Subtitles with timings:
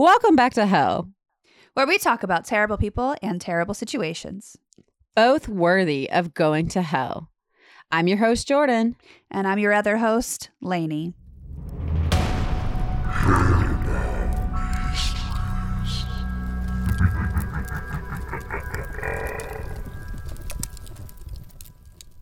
[0.00, 1.10] Welcome back to Hell,
[1.74, 4.56] where we talk about terrible people and terrible situations.
[5.14, 7.30] both worthy of going to hell.
[7.92, 8.96] I'm your host, Jordan.
[9.30, 11.12] And I'm your other host, Lainey.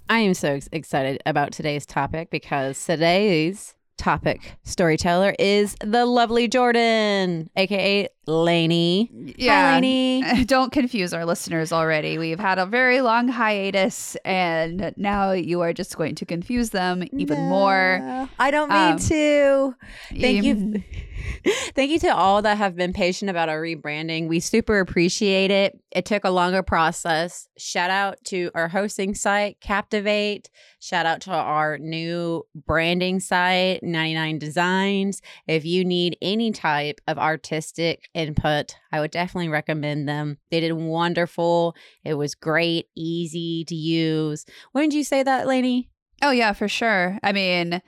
[0.09, 7.51] I am so excited about today's topic because today's topic storyteller is the lovely Jordan,
[7.57, 9.11] aka Lainey.
[9.41, 10.45] Hi, Lainey.
[10.45, 12.19] Don't confuse our listeners already.
[12.19, 17.05] We've had a very long hiatus, and now you are just going to confuse them
[17.13, 18.29] even more.
[18.39, 19.75] I don't mean Um, to.
[20.21, 20.83] Thank you.
[21.75, 24.29] Thank you to all that have been patient about our rebranding.
[24.29, 25.79] We super appreciate it.
[25.91, 27.49] It took a longer process.
[27.59, 30.49] Shout out to our hosting site, Captivate.
[30.81, 35.23] Shout out to our new branding site, 99 Designs.
[35.47, 40.39] If you need any type of artistic input, I would definitely recommend them.
[40.51, 41.75] They did wonderful.
[42.05, 44.45] It was great, easy to use.
[44.73, 45.89] When did you say that, Lainey?
[46.23, 47.19] Oh yeah, for sure.
[47.23, 47.81] I mean,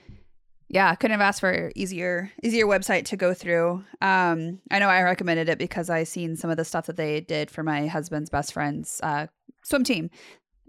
[0.69, 3.85] yeah, couldn't have asked for easier easier website to go through.
[4.01, 7.21] Um, I know I recommended it because I seen some of the stuff that they
[7.21, 9.27] did for my husband's best friend's uh,
[9.65, 10.11] swim team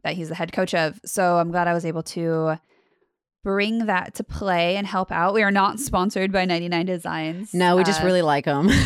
[0.04, 1.00] that he's the head coach of.
[1.06, 2.60] So I'm glad I was able to
[3.44, 5.34] bring that to play and help out.
[5.36, 7.54] We are not sponsored by 99 Designs.
[7.54, 8.70] No, we just Uh, really like them.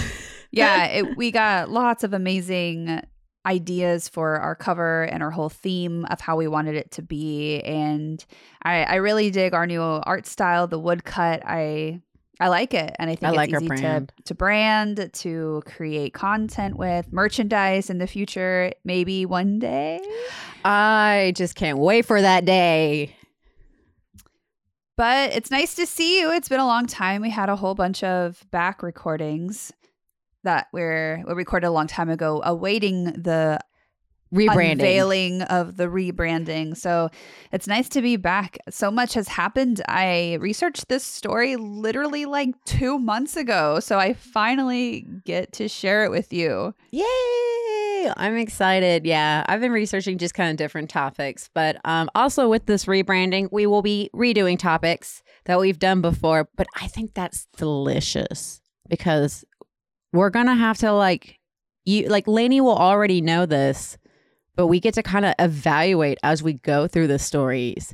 [0.55, 3.01] yeah, it, we got lots of amazing
[3.45, 7.61] ideas for our cover and our whole theme of how we wanted it to be.
[7.61, 8.23] And
[8.63, 11.43] I, I really dig our new art style, the woodcut.
[11.45, 12.01] I
[12.37, 14.11] I like it, and I think I it's like our easy brand.
[14.17, 20.01] to to brand, to create content with merchandise in the future, maybe one day.
[20.65, 23.15] I just can't wait for that day.
[24.97, 26.31] But it's nice to see you.
[26.31, 27.21] It's been a long time.
[27.21, 29.71] We had a whole bunch of back recordings
[30.45, 33.59] that were we recorded a long time ago, awaiting the
[34.33, 34.71] Rebranding.
[34.71, 36.75] unveiling of the rebranding.
[36.75, 37.09] So
[37.51, 38.57] it's nice to be back.
[38.69, 39.81] So much has happened.
[39.87, 43.79] I researched this story literally like two months ago.
[43.79, 46.73] So I finally get to share it with you.
[46.91, 48.11] Yay!
[48.17, 49.05] I'm excited.
[49.05, 53.49] Yeah, I've been researching just kind of different topics, but um, also with this rebranding,
[53.51, 56.49] we will be redoing topics that we've done before.
[56.55, 59.45] But I think that's delicious because
[60.15, 61.39] we're gonna have to like
[61.85, 63.97] you like Lainey will already know this,
[64.55, 67.93] but we get to kind of evaluate as we go through the stories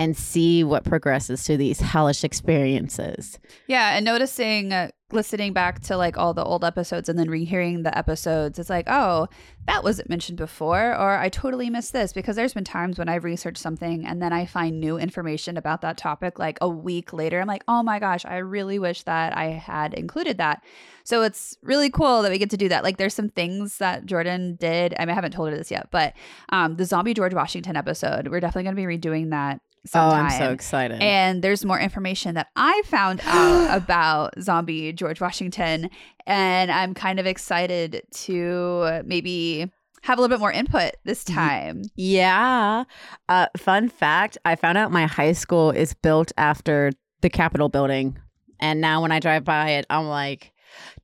[0.00, 3.38] and see what progresses through these hellish experiences.
[3.66, 3.94] Yeah.
[3.94, 7.96] And noticing, uh, listening back to like all the old episodes and then rehearing the
[7.96, 9.28] episodes, it's like, oh,
[9.66, 13.24] that wasn't mentioned before, or I totally missed this because there's been times when I've
[13.24, 17.38] researched something and then I find new information about that topic like a week later.
[17.38, 20.64] I'm like, oh my gosh, I really wish that I had included that.
[21.04, 22.84] So it's really cool that we get to do that.
[22.84, 24.94] Like there's some things that Jordan did.
[24.98, 26.14] I, mean, I haven't told her this yet, but
[26.48, 29.60] um, the zombie George Washington episode, we're definitely going to be redoing that.
[29.86, 30.20] Sometime.
[30.20, 31.00] Oh, I'm so excited.
[31.00, 35.90] And there's more information that I found out about zombie George Washington.
[36.26, 39.70] And I'm kind of excited to maybe
[40.02, 41.82] have a little bit more input this time.
[41.96, 42.84] Yeah.
[43.28, 48.18] Uh, fun fact I found out my high school is built after the Capitol building.
[48.60, 50.52] And now when I drive by it, I'm like,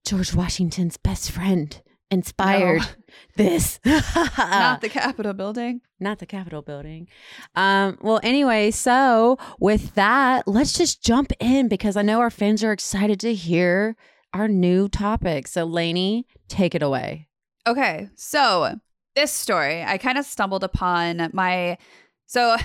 [0.04, 1.80] George Washington's best friend
[2.16, 2.86] inspired No.
[3.36, 3.78] this.
[3.84, 5.80] Not the Capitol building.
[6.00, 7.08] Not the Capitol building.
[7.54, 12.64] Um, well, anyway, so with that, let's just jump in because I know our fans
[12.64, 13.96] are excited to hear
[14.32, 15.46] our new topic.
[15.46, 17.28] So, Lainey, take it away.
[17.66, 18.08] Okay.
[18.16, 18.78] So
[19.14, 21.78] this story, I kind of stumbled upon my
[22.26, 22.56] so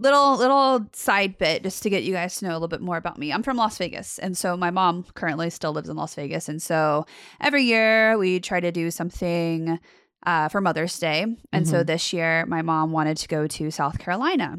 [0.00, 2.96] little little side bit just to get you guys to know a little bit more
[2.96, 3.32] about me.
[3.32, 6.60] I'm from Las Vegas, and so my mom currently still lives in Las Vegas, and
[6.60, 7.06] so
[7.40, 9.78] every year we try to do something
[10.26, 11.86] uh, for Mother's Day, and so Mhm.
[11.86, 14.58] this year my mom wanted to go to South Carolina.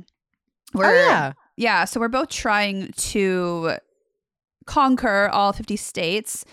[0.75, 1.33] oh, yeah.
[1.57, 3.73] Yeah, so we're both trying to
[4.65, 6.45] conquer all 50 states.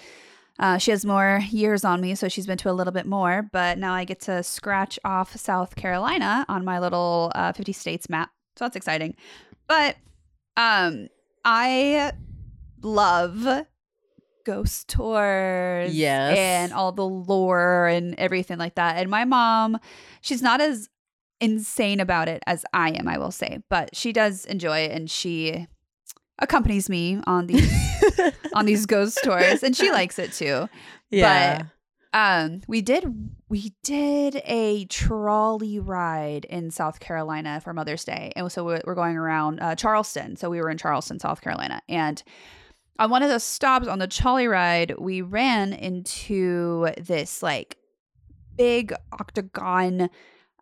[0.59, 3.49] Uh, she has more years on me, so she's been to a little bit more,
[3.53, 8.09] but now I get to scratch off South Carolina on my little uh, 50 states
[8.11, 8.31] map.
[8.59, 9.15] So that's exciting.
[9.69, 9.97] But
[10.57, 11.09] um,
[11.45, 12.13] I
[12.83, 13.67] love
[14.45, 16.37] ghost tours Yes.
[16.37, 18.97] and all the lore and everything like that.
[18.97, 19.79] And my mom,
[20.21, 20.89] she's not as
[21.41, 25.09] insane about it as I am, I will say, but she does enjoy it and
[25.11, 25.67] she
[26.41, 27.71] accompanies me on these
[28.55, 30.69] on these ghost tours and she likes it too.
[31.11, 31.63] Yeah.
[32.19, 33.05] Um we did
[33.49, 38.33] we did a trolley ride in South Carolina for Mother's Day.
[38.35, 40.37] And so we're, going around uh, Charleston.
[40.37, 41.81] So we were in Charleston, South Carolina.
[41.89, 42.23] And
[42.99, 47.79] on one of the stops on the trolley ride, we ran into this like
[48.57, 50.11] big octagon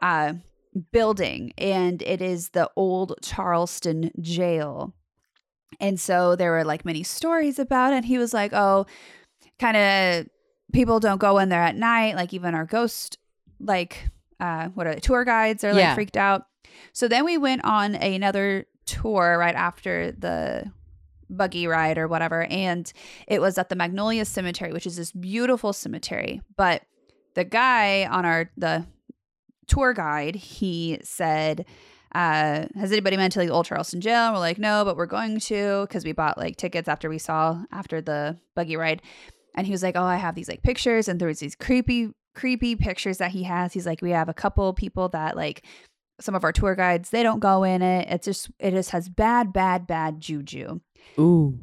[0.02, 0.34] uh,
[0.92, 4.94] building, and it is the old Charleston jail.
[5.80, 7.96] And so there were like many stories about it.
[7.96, 8.86] And he was like, oh,
[9.58, 10.26] kind of
[10.72, 12.16] people don't go in there at night.
[12.16, 13.18] Like even our ghost,
[13.60, 14.08] like,
[14.40, 15.94] uh, what are the tour guides are like Yeah.
[15.94, 16.46] freaked out.
[16.92, 20.70] So then we went on another tour right after the
[21.30, 22.44] buggy ride or whatever.
[22.44, 22.90] And
[23.26, 26.40] it was at the Magnolia Cemetery, which is this beautiful cemetery.
[26.56, 26.82] But
[27.34, 28.86] the guy on our, the
[29.66, 31.64] tour guide, he said,
[32.14, 34.26] uh, has anybody been to like Old Charleston Jail?
[34.26, 37.18] And we're like, no, but we're going to because we bought like tickets after we
[37.18, 39.02] saw after the buggy ride.
[39.56, 42.10] And he was like, oh, I have these like pictures, and there was these creepy,
[42.34, 43.72] creepy pictures that he has.
[43.72, 45.64] He's like, we have a couple people that like
[46.20, 48.08] some of our tour guides, they don't go in it.
[48.08, 50.80] It's just it just has bad, bad, bad juju.
[51.18, 51.58] Ooh.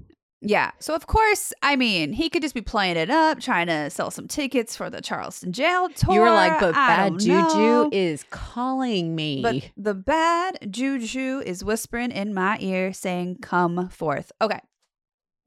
[0.46, 0.72] Yeah.
[0.80, 4.12] So of course, I mean, he could just be playing it up, trying to sell
[4.12, 6.14] some tickets for the Charleston jail tour.
[6.14, 7.90] You were like, but bad juju know.
[7.94, 9.42] is calling me.
[9.42, 14.34] But the bad juju is whispering in my ear saying, Come forth.
[14.42, 14.60] Okay.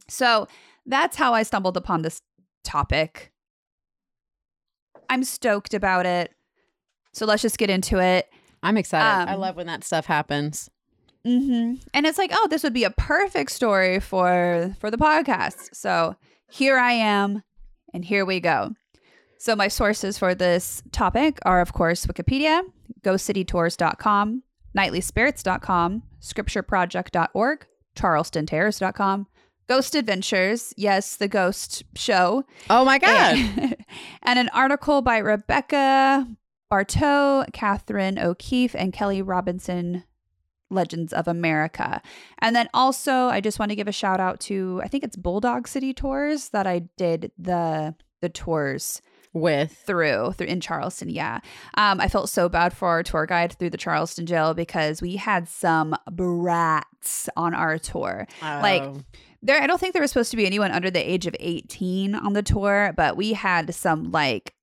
[0.08, 0.48] So
[0.86, 2.22] that's how I stumbled upon this
[2.66, 3.32] topic.
[5.08, 6.32] I'm stoked about it.
[7.12, 8.28] So let's just get into it.
[8.62, 9.30] I'm excited.
[9.30, 10.68] I um, love when that stuff happens.
[11.24, 15.74] hmm And it's like, oh, this would be a perfect story for for the podcast.
[15.74, 16.16] So
[16.50, 17.42] here I am,
[17.94, 18.74] and here we go.
[19.38, 22.62] So my sources for this topic are, of course, Wikipedia,
[23.02, 24.42] GhostCityTours.com,
[24.76, 27.66] NightlySpirits.com, ScriptureProject.org,
[27.96, 29.26] CharlestonTerrors.com,
[29.68, 33.10] Ghost Adventures, yes, the Ghost Show, Oh my god.
[33.36, 33.76] and,
[34.22, 36.26] and an article by Rebecca
[36.70, 40.04] Bartow, Catherine O'Keefe, and Kelly Robinson,
[40.70, 42.02] Legends of America.
[42.40, 45.16] And then also, I just want to give a shout out to I think it's
[45.16, 49.00] Bulldog City Tours that I did the the tours
[49.32, 51.08] With through through in Charleston.
[51.08, 51.38] Yeah,
[51.76, 55.14] um, I felt so bad for our tour guide through the Charleston jail because we
[55.16, 58.26] had some brats on our tour.
[58.42, 59.00] Like, Oh.
[59.42, 62.14] There, I don't think there was supposed to be anyone under the age of 18
[62.14, 64.54] on the tour, but we had some like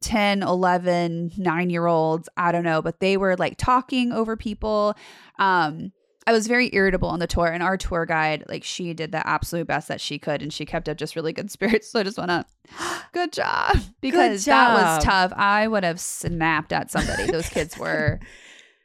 [0.00, 2.28] 10, 11, 9 year olds.
[2.36, 4.96] I don't know, but they were like talking over people.
[5.38, 5.92] Um,
[6.26, 9.26] I was very irritable on the tour, and our tour guide, like, she did the
[9.26, 11.90] absolute best that she could, and she kept up just really good spirits.
[11.90, 12.44] So I just want to,
[13.12, 15.32] good job, because that was tough.
[15.34, 17.30] I would have snapped at somebody.
[17.30, 18.20] Those kids were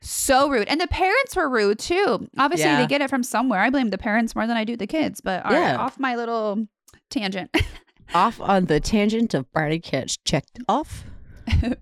[0.05, 2.29] so rude, and the parents were rude too.
[2.37, 2.79] Obviously, Yeah.
[2.81, 3.59] they get it from somewhere.
[3.61, 5.19] I blame the parents more than I do the kids.
[5.21, 5.77] But Yeah.
[5.77, 6.67] off my little
[7.09, 7.49] tangent.
[8.13, 11.03] off on the tangent of Brady Kitch checked off.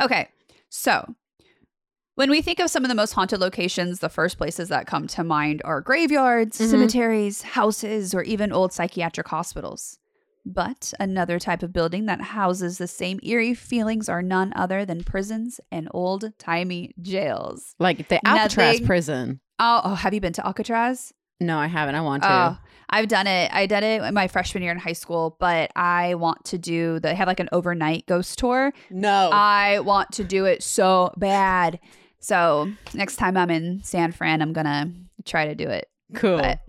[0.00, 0.28] Okay,
[0.68, 1.14] so
[2.14, 5.06] when we think of some of the most haunted locations, the first places that come
[5.08, 6.70] to mind are graveyards, Mhm.
[6.70, 9.98] cemeteries, houses, or even old psychiatric hospitals.
[10.44, 15.04] But another type of building that houses the same eerie feelings are none other than
[15.04, 17.74] prisons and old timey jails.
[17.78, 18.86] Like the Alcatraz Nothing.
[18.86, 19.40] prison.
[19.60, 21.12] Oh, oh, have you been to Alcatraz?
[21.38, 21.94] No, I haven't.
[21.94, 22.28] I want to.
[22.32, 22.56] Oh,
[22.90, 23.50] I've done it.
[23.52, 26.98] I did it in my freshman year in high school, but I want to do
[27.00, 28.72] the have like an overnight ghost tour.
[28.90, 29.30] no.
[29.32, 31.78] I want to do it so bad.
[32.20, 34.92] So next time I'm in San Fran, I'm gonna
[35.24, 35.88] try to do it.
[36.14, 36.38] cool.
[36.38, 36.60] But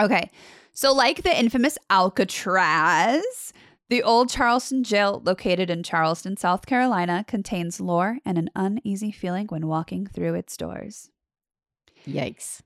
[0.00, 0.30] okay.
[0.74, 3.52] So like the infamous Alcatraz,
[3.88, 9.46] the old Charleston jail located in Charleston, South Carolina, contains lore and an uneasy feeling
[9.46, 11.10] when walking through its doors.
[12.08, 12.60] Yikes.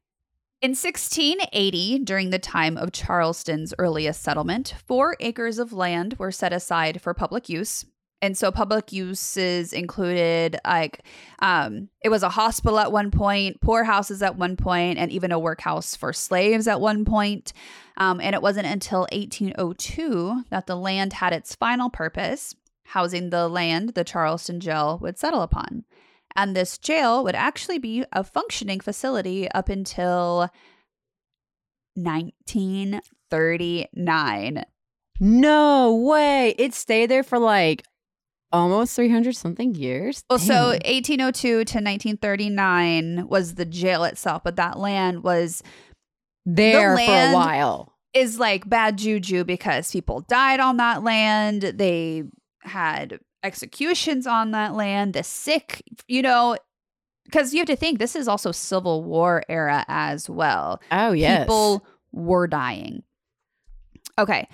[0.63, 6.53] In 1680, during the time of Charleston's earliest settlement, four acres of land were set
[6.53, 7.85] aside for public use.
[8.21, 11.05] And so public uses included like
[11.39, 15.39] um it was a hospital at one point, poorhouses at one point, and even a
[15.39, 17.53] workhouse for slaves at one point.
[17.99, 23.49] Um, and it wasn't until 1802 that the land had its final purpose, housing the
[23.49, 25.85] land the Charleston jail would settle upon.
[26.37, 30.49] And this jail would actually be a functioning facility up until
[31.95, 34.65] 1939.
[35.21, 36.55] No way.
[36.57, 37.83] It stayed there for like
[38.53, 40.23] almost 300 something years.
[40.31, 45.65] Well, so 1802 to 1939 was the jail itself, but that land was
[46.57, 47.95] there for a while.
[48.15, 51.63] is like bad juju because people died on that land.
[51.63, 52.25] They
[52.63, 55.15] had executions on that land.
[55.15, 56.57] The sick, you know,
[57.25, 60.81] because you have to think this is also Civil War era as well.
[60.91, 61.43] Oh, yes.
[61.43, 63.03] People were dying.
[64.19, 64.49] Okay.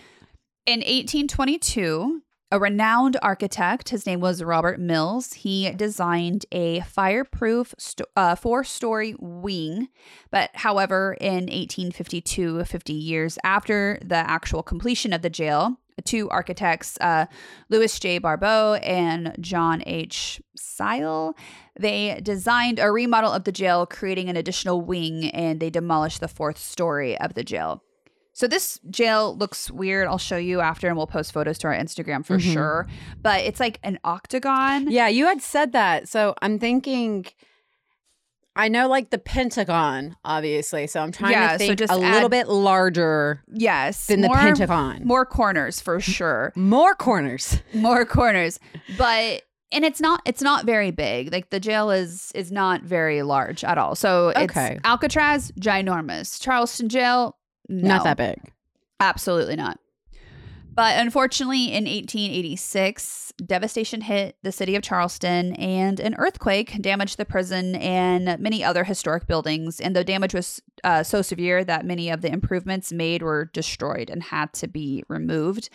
[0.67, 2.23] In 1822,
[2.55, 3.89] a renowned architect.
[3.89, 5.33] His name was Robert Mills.
[5.33, 9.89] He designed a fireproof sto- uh, four story wing.
[10.31, 16.97] But however, in 1852, 50 years after the actual completion of the jail, two architects,
[17.01, 17.27] uh,
[17.71, 18.21] Louis J.
[18.21, 20.41] Barbot and John H.
[20.57, 21.35] Seyle,
[21.77, 26.29] they designed a remodel of the jail, creating an additional wing, and they demolished the
[26.29, 27.83] fourth story of the jail.
[28.35, 30.07] So this jail looks weird.
[30.09, 32.53] I'll show you after and we'll post photos to our Instagram for Mhm.
[32.53, 32.87] sure.
[33.23, 34.91] But it's like an octagon.
[34.91, 36.09] Yeah, you had said that.
[36.09, 37.27] So I'm thinking
[38.57, 40.87] I know like the Pentagon, obviously.
[40.87, 44.07] So I'm trying Yeah, to so think just a little bit larger Yes.
[44.07, 45.03] than the more- Pentagon.
[45.05, 46.53] More corners for sure.
[46.55, 47.59] More corners.
[47.75, 48.61] more corners.
[48.97, 51.33] But and it's not it's not very big.
[51.33, 53.97] Like the jail is is not very large at all.
[53.97, 54.79] So it's Okay.
[54.85, 56.41] Alcatraz, ginormous.
[56.41, 57.37] Charleston jail,
[57.69, 57.89] no.
[57.89, 58.53] Not that big.
[59.01, 59.79] Absolutely not.
[60.75, 67.25] But unfortunately, in 1886, devastation hit the city of Charleston, and an earthquake damaged the
[67.25, 69.79] prison and many other historic buildings.
[69.79, 74.11] And the damage was uh, so severe that many of the improvements made were destroyed
[74.11, 75.69] and had to be removed.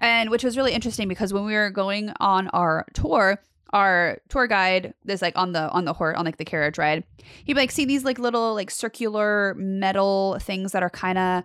[0.00, 3.42] And which was really interesting because when we were going on our tour,
[3.72, 7.04] our tour guide is like on the on the horse on like the carriage ride.
[7.44, 11.44] He'd be like see these like little like circular metal things that are kind of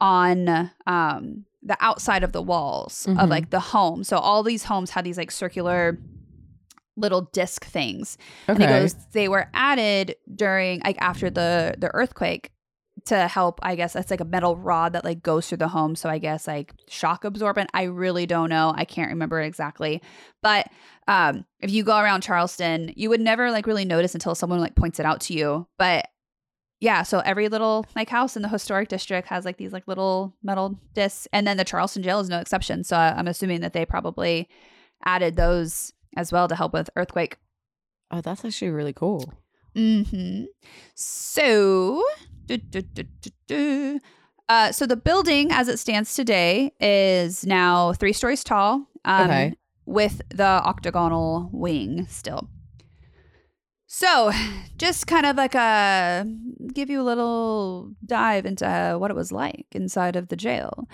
[0.00, 3.28] on um the outside of the walls of Mhm.
[3.28, 4.04] like the home.
[4.04, 5.98] So all these homes had these like circular
[6.96, 8.16] little disc things.
[8.48, 8.66] And Okay.
[8.72, 12.52] he goes, they were added during like after the the earthquake
[13.06, 13.60] to help.
[13.62, 15.94] I guess that's like a metal rod that like goes through the home.
[15.96, 17.70] So I guess like shock absorbent.
[17.74, 18.72] I really don't know.
[18.76, 20.02] I can't remember exactly.
[20.42, 20.68] But
[21.06, 24.74] um, if you go around Charleston, you would never like really notice until someone like
[24.74, 25.66] points it out to you.
[25.78, 26.08] But
[26.80, 30.34] yeah, so every little like house in the historic district has like these like little
[30.42, 32.84] metal discs, and then the Charleston jail is no exception.
[32.84, 34.48] So I'm assuming that they probably
[35.04, 37.36] added those as well to help with earthquake.
[38.10, 39.32] oh, that's actually really cool.
[39.76, 40.44] mm-hmm
[40.94, 42.04] So,
[44.48, 48.86] Uh, so the building, as it stands today, is now three stories tall.
[49.04, 49.54] Um, Okay.
[49.84, 52.48] With the octagonal wing still.
[53.86, 54.30] So,
[54.76, 56.26] just kind of like a
[56.74, 60.86] give you a little dive into what it was like inside of the jail.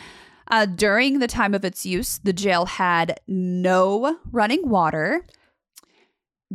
[0.48, 5.26] Uh, during the time of its use, the jail had no running water.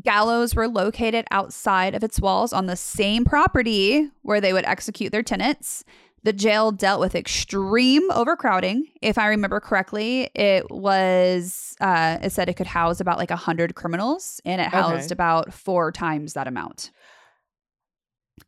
[0.02, 5.12] Gallows were located outside of its walls on the same property where they would execute
[5.12, 5.84] their tenants.
[6.24, 8.86] The jail dealt with extreme overcrowding.
[9.02, 13.76] If I remember correctly, it was uh, it said it could house about like hundred
[13.76, 14.78] criminals, and it Okay.
[14.78, 16.92] housed about four times that amount,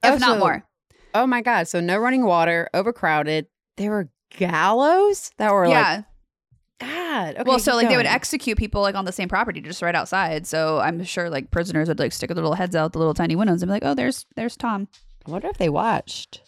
[0.03, 0.63] Oh, if not so- more.
[1.13, 1.67] Oh my god.
[1.67, 3.47] So no running water, overcrowded.
[3.77, 6.05] There were gallows that were like
[7.11, 7.31] yeah.
[7.31, 9.81] Okay, well, so keep like they would execute people like on the same property, just
[9.81, 10.47] right outside.
[10.47, 13.35] So I'm sure like prisoners would like stick their little heads out the little tiny
[13.35, 14.87] windows and be like, "Oh, there's there's Tom."
[15.25, 16.41] I wonder if they watched.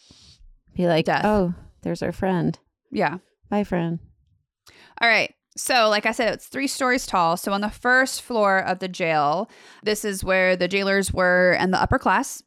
[0.75, 1.23] Be like, Death.
[1.25, 1.53] oh,
[1.83, 2.57] there's our friend.
[2.91, 3.19] Yeah.
[3.49, 3.99] Bye, friend.
[5.01, 5.33] All right.
[5.55, 7.37] So, like I said, it's three stories tall.
[7.37, 9.51] So, on the first floor of the jail,
[9.83, 12.41] this is where the jailers were and the upper class.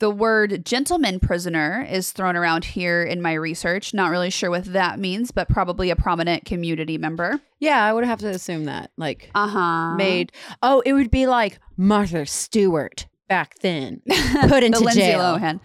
[0.00, 3.94] The word gentleman prisoner is thrown around here in my research.
[3.94, 7.40] Not really sure what that means, but probably a prominent community member.
[7.58, 8.90] Yeah, I would have to assume that.
[8.96, 9.94] Like Uh huh.
[9.96, 10.32] made.
[10.62, 14.02] Oh, it would be like Martha Stewart back then.
[14.48, 15.20] Put into the Lindsay jail.
[15.20, 15.60] Lohan.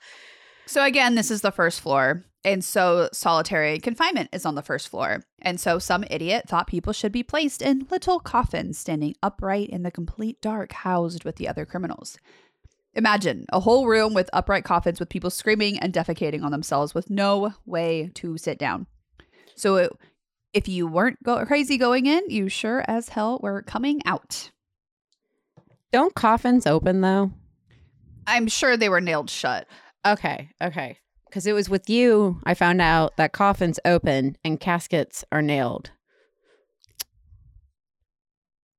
[0.67, 2.25] So again, this is the first floor.
[2.43, 5.23] And so solitary confinement is on the first floor.
[5.41, 9.83] And so some idiot thought people should be placed in little coffins standing upright in
[9.83, 12.17] the complete dark, housed with the other criminals.
[12.97, 17.11] Imagine a whole room with upright coffins with people screaming and defecating on themselves with
[17.11, 18.87] no way to sit down.
[19.55, 19.91] So it,
[20.51, 24.49] if you weren't go- crazy going in, you sure as hell were coming out.
[25.91, 27.31] Don't coffins open though?
[28.25, 29.67] I'm sure they were nailed shut.
[30.03, 30.97] Okay, okay.
[31.27, 35.91] Because it was with you, I found out that coffins open and caskets are nailed.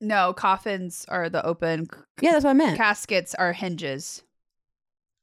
[0.00, 1.88] No, coffins are the open
[2.20, 2.76] Yeah, that's what I meant.
[2.78, 4.22] caskets are hinges.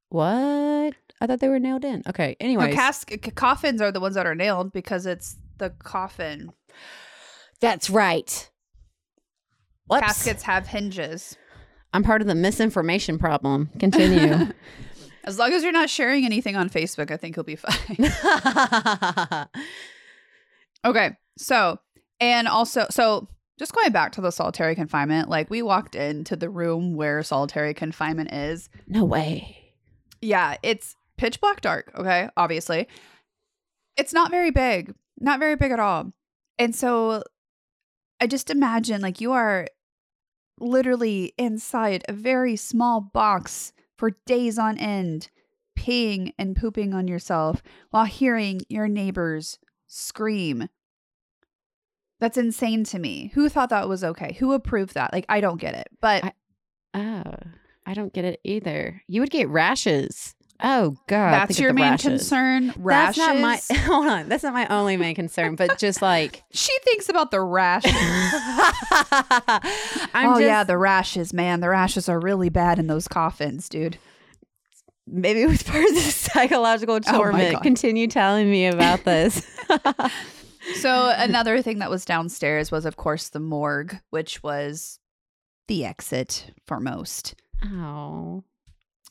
[0.09, 0.93] what?
[1.21, 2.03] I thought they were nailed in.
[2.09, 2.35] Okay.
[2.41, 6.51] No, Anyways, cask- c- coffins are the ones that are nailed because it's the coffin.
[7.61, 8.49] that's right.
[9.87, 10.01] Whoops.
[10.05, 11.37] Caskets have hinges.
[11.93, 13.69] I'm part of the misinformation problem.
[13.79, 14.51] Continue.
[15.23, 18.11] As long as you're not sharing anything on Facebook, I think you'll be fine.
[20.85, 21.11] okay.
[21.37, 21.79] So,
[22.19, 26.49] and also, so just going back to the solitary confinement, like we walked into the
[26.49, 28.69] room where solitary confinement is.
[28.87, 29.73] no way.
[30.21, 31.91] Yeah, it's pitch black dark.
[31.97, 32.29] Okay.
[32.35, 32.87] Obviously,
[33.97, 36.11] it's not very big, not very big at all.
[36.57, 37.23] And so
[38.19, 39.67] I just imagine like you are
[40.59, 45.29] literally inside a very small box for days on end,
[45.77, 50.67] peeing and pooping on yourself while hearing your neighbors scream.
[52.19, 53.31] That's insane to me.
[53.35, 54.35] Who thought that was okay?
[54.39, 55.11] Who approved that?
[55.13, 55.87] Like, I don't get it.
[56.01, 56.33] But I-
[56.97, 57.23] Oh,
[57.85, 59.01] I don't get it either.
[59.07, 60.33] You would get rashes.
[60.63, 62.05] Oh God, that's your main rashes.
[62.21, 62.73] concern.
[62.77, 63.17] Rashes.
[63.17, 63.59] That's not my.
[63.81, 66.43] Hold on, that's not my only main concern, but just like.
[66.53, 67.91] she thinks about the rashes.
[70.13, 71.59] I'm oh just, yeah, the rashes, man.
[71.59, 73.97] The rashes are really bad in those coffins, dude.
[75.05, 77.55] maybe it was part of the psychological Oh torment.
[77.55, 77.63] God.
[77.63, 79.45] Continue telling me about this.
[80.81, 84.99] So another thing that was downstairs was, of course, the morgue, which was
[85.67, 87.35] the exit for most.
[87.63, 88.43] oh,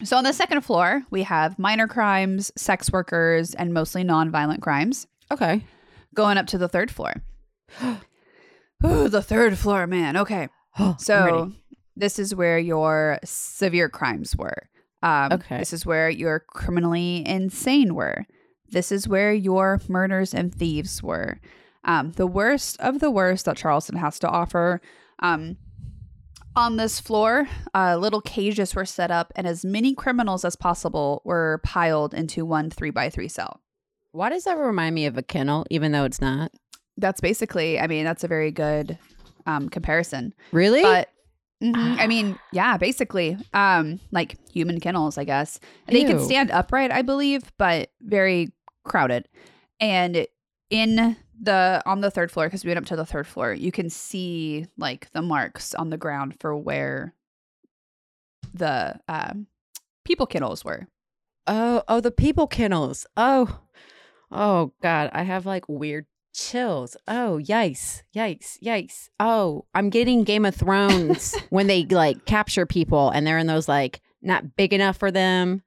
[0.03, 5.07] So on the second floor, we have minor crimes, sex workers, and mostly non-violent crimes.
[5.33, 5.65] okay.
[6.15, 7.13] Going up to the third floor.
[8.87, 10.17] Ooh, the third floor, man.
[10.17, 10.49] Okay.
[10.99, 11.53] So
[11.97, 14.69] this is where your severe crimes were.
[15.03, 15.59] Um, Okay.
[15.59, 18.27] This is where your criminally insane were.
[18.75, 21.41] This is where your murders and thieves were.
[21.85, 24.81] Um, the worst of the worst that Charleston has to offer.
[25.21, 25.57] Um,
[26.57, 31.21] on this floor, uh, little cages were set up, and as many criminals as possible
[31.25, 33.61] were piled into one three by three cell.
[34.13, 36.53] why does that remind me of a kennel, even though it's not?
[36.97, 38.97] That's basically, I mean, that's a very good
[39.47, 40.33] um, comparison.
[40.53, 40.83] Really?
[40.83, 41.09] But
[41.61, 45.59] mhm, I mean, yeah, basically, um, like human kennels, I guess.
[45.89, 48.53] They can stand upright, I believe, but very
[48.85, 49.29] crowded.
[49.81, 50.27] And
[50.71, 53.73] in the on the third floor, because we went up to the third floor, you
[53.73, 57.15] can see like the marks on the ground for where
[58.53, 59.47] the um,
[60.05, 60.87] people kennels were.
[61.47, 63.07] Oh, oh, the people kennels.
[63.17, 63.61] Oh,
[64.31, 66.97] oh, God, I have like weird chills.
[67.07, 69.09] Oh, yikes, yikes, yikes.
[69.21, 73.69] Oh, I'm getting Game of Thrones when they like capture people and they're in those
[73.69, 75.63] like not big enough for them,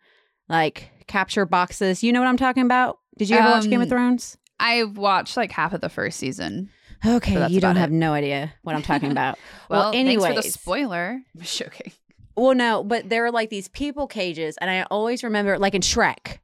[0.50, 2.04] like capture boxes.
[2.04, 3.00] You know what I'm talking about?
[3.18, 4.38] Did you ever watch Game of Um, Thrones?
[4.60, 6.70] I've watched like half of the first season.
[7.06, 9.38] Okay, that's you don't about have no idea what I'm talking about.
[9.70, 11.20] Well, well, thanks anyway, for the spoiler.
[11.36, 11.92] I'm joking.
[12.36, 15.82] well, no, but there are like these people cages, and I always remember, like in
[15.82, 16.40] Shrek.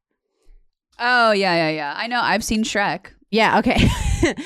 [0.99, 1.93] Oh yeah, yeah, yeah.
[1.95, 2.19] I know.
[2.21, 3.07] I've seen Shrek.
[3.31, 3.87] Yeah, okay.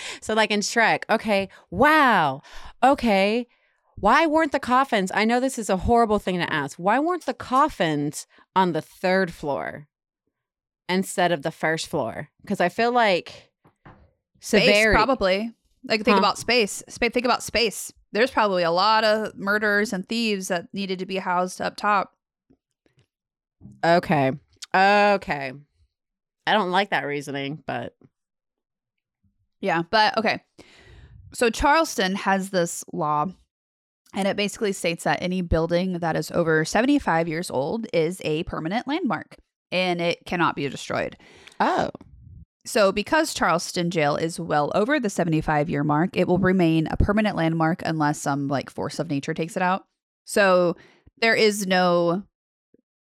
[0.21, 1.49] so like in Shrek, okay.
[1.71, 2.41] Wow.
[2.83, 3.47] Okay.
[3.99, 5.11] Why weren't the coffins?
[5.13, 6.77] I know this is a horrible thing to ask.
[6.77, 9.87] Why weren't the coffins on the third floor
[10.89, 12.29] instead of the first floor?
[12.41, 13.51] Because I feel like
[14.39, 15.51] Space, probably.
[15.83, 16.19] Like think Huh?
[16.19, 16.83] about space.
[16.89, 17.11] Space.
[17.11, 17.91] Think about space.
[18.11, 22.13] There's probably a lot of murderers and thieves that needed to be housed up top.
[23.83, 24.31] Okay.
[24.75, 25.53] Okay.
[26.45, 27.95] I don't like that reasoning, but
[29.59, 30.43] Yeah, but okay.
[31.33, 33.25] So Charleston has this law,
[34.13, 38.43] and it basically states that any building that is over 75 years old is a
[38.43, 39.35] permanent landmark
[39.71, 41.17] and it cannot be destroyed.
[41.59, 41.91] oh.
[42.65, 46.97] So, because Charleston Jail is well over the 75 year mark, it will remain a
[46.97, 49.85] permanent landmark unless some like force of nature takes it out.
[50.25, 50.75] So,
[51.21, 52.23] there is no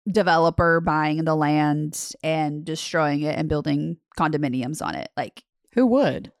[0.09, 5.09] developer buying the land and destroying it and building condominiums on it.
[5.17, 6.31] Like, Who would?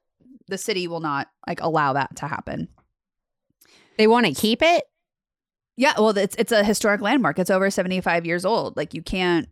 [0.47, 2.67] the city will not like allow that to happen.
[3.97, 4.83] They want to keep it?
[5.77, 7.39] Yeah, well, it's it's a historic landmark.
[7.39, 8.77] It's over 75 years old.
[8.77, 9.47] Like, you can't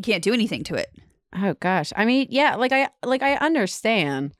[0.00, 0.90] you can't do anything to it.
[1.34, 1.92] Oh gosh.
[1.94, 4.32] I mean, yeah, like I like I understand.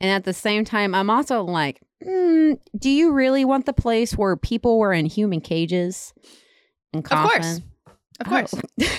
[0.00, 4.12] And at the same time, I'm also like, mm, do you really want the place
[4.12, 6.12] where people were in human cages
[6.92, 7.60] and Of course.
[8.20, 8.54] Of course.
[8.54, 8.98] Oh.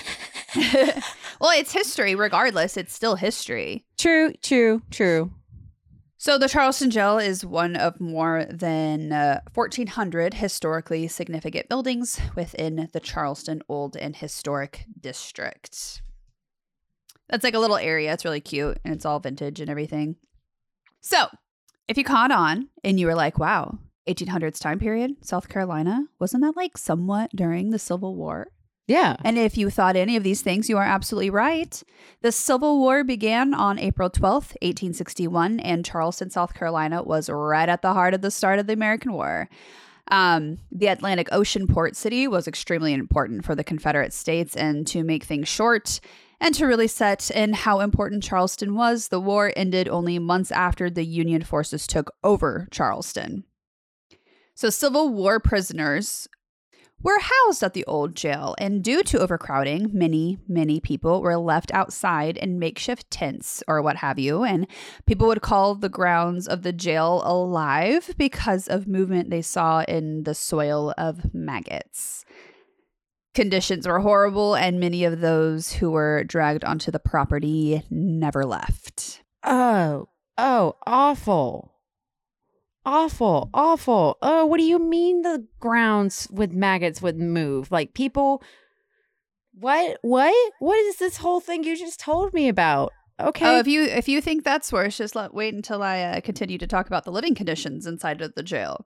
[1.40, 2.76] well, it's history regardless.
[2.76, 3.84] It's still history.
[3.98, 5.30] true, true, true.
[6.24, 12.88] So the Charleston Jail is one of more than uh, 1,400 historically significant buildings within
[12.94, 16.00] the Charleston Old and Historic District.
[17.28, 18.10] That's like a little area.
[18.14, 20.16] It's really cute and it's all vintage and everything.
[21.02, 21.26] So,
[21.88, 26.42] if you caught on and you were like, wow, 1800s time period, South Carolina, wasn't
[26.42, 28.48] that like somewhat during the Civil War?
[28.86, 29.16] Yeah.
[29.24, 31.82] And if you thought any of these things, you are absolutely right.
[32.20, 37.80] The Civil War began on April 12th, 1861, and Charleston, South Carolina was right at
[37.80, 39.48] the heart of the start of the American War.
[40.10, 45.02] Um, the Atlantic Ocean port city was extremely important for the Confederate States, and to
[45.02, 45.98] make things short,
[46.38, 50.90] and to really set in how important Charleston was, the war ended only months after
[50.90, 53.44] the Union forces took over Charleston.
[54.54, 56.28] So, Civil War prisoners
[57.04, 61.70] were housed at the old jail, and due to overcrowding, many, many people were left
[61.72, 64.66] outside in makeshift tents or what have you, and
[65.06, 70.24] people would call the grounds of the jail alive because of movement they saw in
[70.24, 72.24] the soil of maggots.
[73.34, 79.22] Conditions were horrible, and many of those who were dragged onto the property never left.
[79.42, 81.73] Oh, oh, awful.
[82.86, 84.18] Awful, awful.
[84.20, 87.72] Oh, what do you mean the grounds with maggots would move?
[87.72, 88.42] Like people
[89.54, 89.98] What?
[90.02, 90.52] What?
[90.58, 92.92] What is this whole thing you just told me about?
[93.20, 93.46] Okay.
[93.46, 96.58] Oh, if you if you think that's worse, just let wait until I uh, continue
[96.58, 98.84] to talk about the living conditions inside of the jail.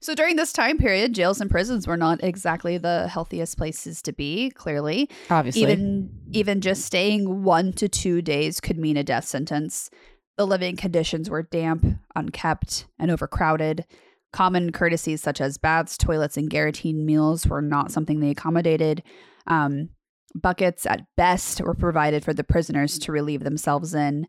[0.00, 4.12] So during this time period, jails and prisons were not exactly the healthiest places to
[4.12, 4.50] be.
[4.50, 5.62] Clearly, Obviously.
[5.62, 9.90] even even just staying one to two days could mean a death sentence.
[10.36, 13.86] The living conditions were damp, unkept, and overcrowded.
[14.32, 19.02] Common courtesies such as baths, toilets, and guaranteed meals were not something they accommodated.
[19.46, 19.90] Um,
[20.34, 24.26] buckets, at best, were provided for the prisoners to relieve themselves in.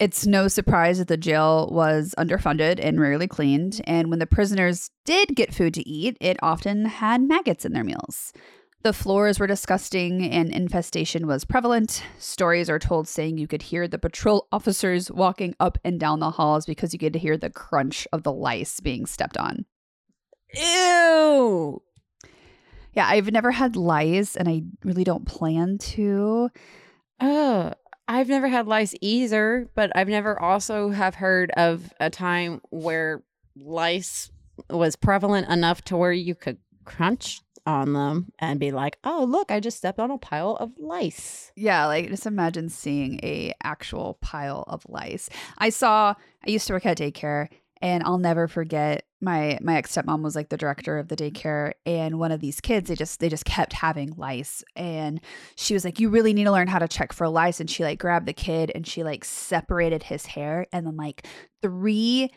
[0.00, 4.90] It's no surprise that the jail was underfunded and rarely cleaned, and when the prisoners
[5.04, 8.32] did get food to eat, it often had maggots in their meals.
[8.82, 12.04] The floors were disgusting and infestation was prevalent.
[12.18, 16.30] Stories are told saying you could hear the patrol officers walking up and down the
[16.30, 19.64] halls because you could hear the crunch of the lice being stepped on.
[20.54, 21.82] Ew.
[22.92, 26.48] Yeah, I've never had lice and I really don't plan to.
[27.20, 27.72] Oh,
[28.06, 33.24] I've never had lice either, but I've never also have heard of a time where
[33.56, 34.30] lice
[34.70, 39.52] was prevalent enough to where you could crunch on them and be like, "Oh, look,
[39.52, 44.18] I just stepped on a pile of lice." Yeah, like just imagine seeing a actual
[44.22, 45.28] pile of lice.
[45.58, 46.14] I saw
[46.46, 47.48] I used to work at daycare
[47.80, 51.72] and I'll never forget my my ex stepmom was like the director of the daycare
[51.84, 55.20] and one of these kids they just they just kept having lice and
[55.56, 57.82] she was like you really need to learn how to check for lice and she
[57.82, 61.26] like grabbed the kid and she like separated his hair and then like
[61.62, 62.30] three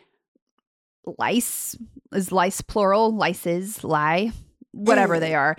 [1.19, 1.75] lice
[2.13, 4.31] is lice plural lices lie
[4.71, 5.55] whatever they are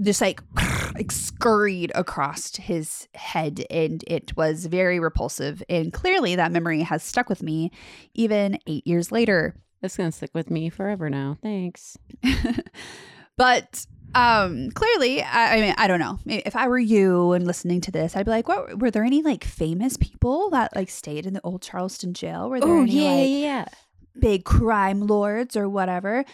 [0.00, 0.40] just like,
[0.94, 7.02] like scurried across his head and it was very repulsive and clearly that memory has
[7.02, 7.70] stuck with me
[8.14, 11.36] even 8 years later It's gonna stick with me forever now.
[11.42, 11.98] Thanks.
[13.36, 17.80] but um clearly I, I mean i don't know if i were you and listening
[17.82, 21.24] to this i'd be like what were there any like famous people that like stayed
[21.24, 23.64] in the old charleston jail were there Oh any yeah, like yeah, yeah.
[24.18, 26.26] big crime lords or whatever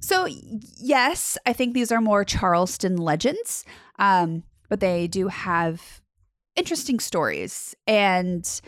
[0.00, 3.64] so yes i think these are more charleston legends
[3.98, 6.00] um but they do have
[6.56, 8.60] interesting stories and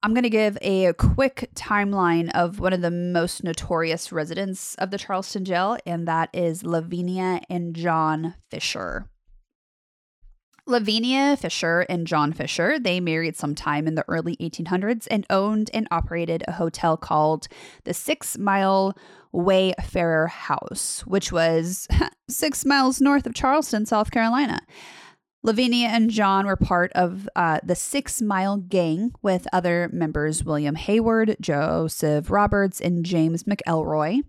[0.00, 4.92] I'm going to give a quick timeline of one of the most notorious residents of
[4.92, 9.10] the Charleston jail, and that is Lavinia and John Fisher.
[10.68, 15.88] Lavinia Fisher and John Fisher, they married sometime in the early 1800s and owned and
[15.90, 17.48] operated a hotel called
[17.84, 18.96] the Six Mile
[19.32, 21.88] Wayfarer House, which was
[22.28, 24.60] six miles north of Charleston, South Carolina.
[25.42, 30.74] Lavinia and John were part of uh, the Six Mile Gang with other members William
[30.74, 34.22] Hayward, Joseph Roberts, and James McElroy.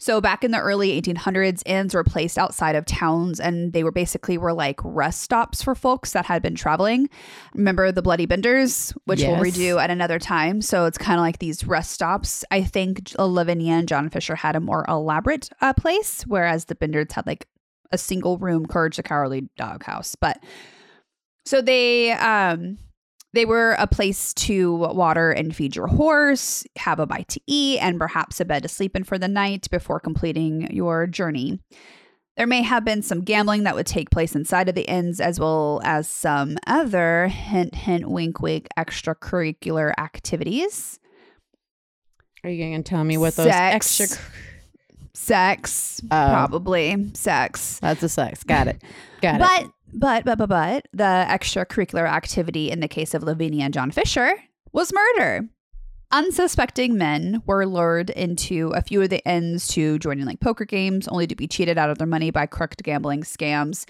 [0.00, 3.90] So back in the early 1800s, inns were placed outside of towns, and they were
[3.90, 7.08] basically were like rest stops for folks that had been traveling.
[7.52, 10.62] Remember the Bloody Benders, which we'll redo at another time.
[10.62, 12.44] So it's kind of like these rest stops.
[12.52, 17.12] I think Lavinia and John Fisher had a more elaborate uh, place, whereas the Benders
[17.12, 17.46] had like
[17.90, 20.14] a single room Courage the Cowardly Dog house.
[20.14, 20.40] But
[21.44, 22.78] so they um
[23.34, 27.78] they were a place to water and feed your horse, have a bite to eat,
[27.80, 31.60] and perhaps a bed to sleep in for the night before completing your journey.
[32.36, 35.40] There may have been some gambling that would take place inside of the inns, as
[35.40, 41.00] well as some other hint, hint, wink, wink extracurricular activities.
[42.44, 44.00] Are you gonna tell me what those Sex.
[44.00, 44.24] extra?
[45.14, 46.06] Sex, Oh.
[46.30, 47.80] probably sex.
[47.80, 48.44] That's the sex.
[48.44, 48.82] Got it.
[49.20, 49.38] Got it.
[49.40, 53.90] But but but but but the extracurricular activity in the case of Lavinia and John
[53.90, 54.32] Fisher
[54.72, 55.48] was murder.
[56.10, 60.64] Unsuspecting men were lured into a few of the inns to join in like poker
[60.64, 63.84] games, only to be cheated out of their money by crooked gambling scams.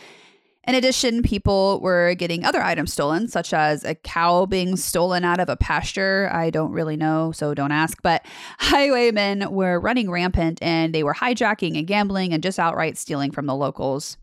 [0.67, 5.41] In addition, people were getting other items stolen, such as a cow being stolen out
[5.41, 6.29] of a pasture.
[6.33, 8.03] I don't really know, so don't ask.
[8.03, 8.27] But
[8.59, 13.47] highwaymen were running rampant and they were hijacking and gambling and just outright stealing from
[13.47, 14.19] the locals.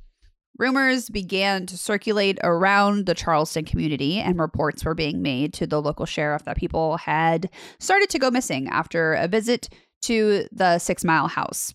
[0.57, 5.81] Rumors began to circulate around the Charleston community, and reports were being made to the
[5.81, 9.67] local sheriff that people had started to go missing after a visit
[10.03, 11.73] to the Six Mile House.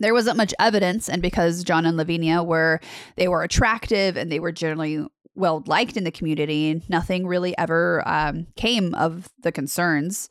[0.00, 2.80] there wasn't much evidence and because john and lavinia were
[3.16, 8.02] they were attractive and they were generally well liked in the community nothing really ever
[8.06, 10.28] um, came of the concerns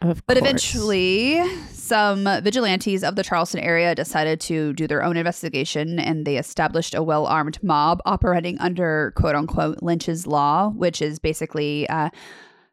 [0.00, 0.46] Of but course.
[0.46, 6.36] eventually some vigilantes of the charleston area decided to do their own investigation and they
[6.36, 12.10] established a well-armed mob operating under quote-unquote lynch's law which is basically uh,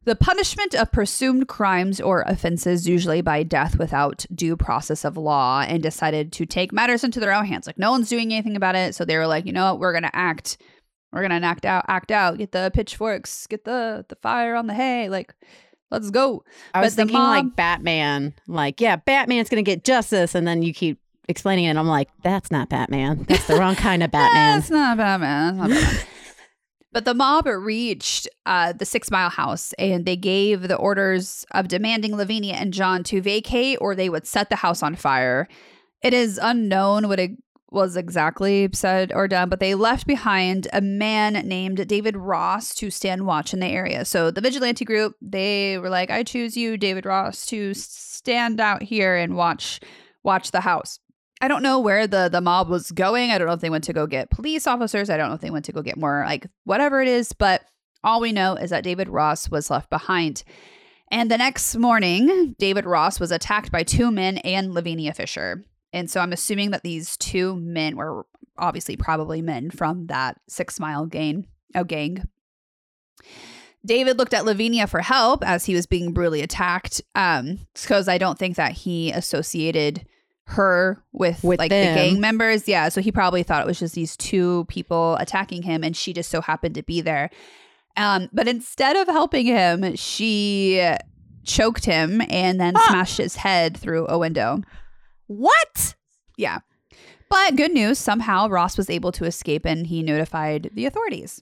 [0.06, 5.62] the punishment of presumed crimes or offenses, usually by death without due process of law,
[5.62, 7.68] and decided to take matters into their own hands.
[7.68, 9.94] Like no one's doing anything about it, so they were like, you know what, we're
[9.94, 10.58] gonna act,
[11.14, 14.74] we're gonna act out, act out, get the pitchforks, get the the fire on the
[14.74, 15.34] hay, like
[15.94, 16.44] let's go.
[16.74, 20.64] I was but the thinking like Batman, like yeah, Batman's gonna get justice, and then
[20.64, 21.70] you keep explaining it.
[21.70, 23.26] and I'm like, that's not Batman.
[23.30, 24.60] That's the wrong kind of Batman.
[24.60, 25.58] That's not Batman.
[25.58, 26.06] That's not Batman.
[26.92, 31.68] but the mob reached uh, the Six Mile House and they gave the orders of
[31.68, 35.48] demanding Lavinia and John to vacate or they would set the house on fire.
[36.02, 37.32] It is unknown what it
[37.74, 42.90] was exactly said or done, but they left behind a man named David Ross to
[42.90, 44.06] stand watch in the area.
[44.06, 48.84] So the vigilante group, they were like, "I choose you, David Ross, to stand out
[48.84, 49.80] here and watch
[50.24, 51.00] watch the house."
[51.42, 53.32] I don't know where the the mob was going.
[53.32, 55.10] I don't know if they went to go get police officers.
[55.10, 57.64] I don't know if they went to go get more like whatever it is, but
[58.04, 60.44] all we know is that David Ross was left behind.
[61.12, 65.64] And the next morning, David Ross was attacked by two men and Lavinia Fisher.
[65.94, 68.26] And so I'm assuming that these two men were
[68.58, 71.48] obviously probably men from that six mile gang.
[71.76, 72.28] Oh, gang.
[73.86, 77.02] David looked at Lavinia for help as he was being brutally attacked.
[77.16, 80.06] Um, because I don't think that he associated
[80.46, 81.96] her with, With like them.
[81.96, 82.68] the gang members.
[82.68, 86.14] Yeah, so he probably thought it was just these two people attacking him, and she
[86.14, 87.30] just so happened to be there.
[87.96, 90.82] Um, but instead of helping him, she
[91.46, 92.86] choked him and then Ah.
[92.90, 94.62] smashed his head through a window.
[95.28, 95.96] What?
[96.38, 96.60] Yeah.
[97.30, 101.42] But good news, somehow Ross was able to escape and he notified the authorities.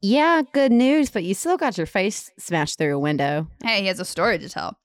[0.00, 3.48] Yeah, good news, but you still got your face smashed through a window.
[3.62, 4.78] Hey, he has a story to tell.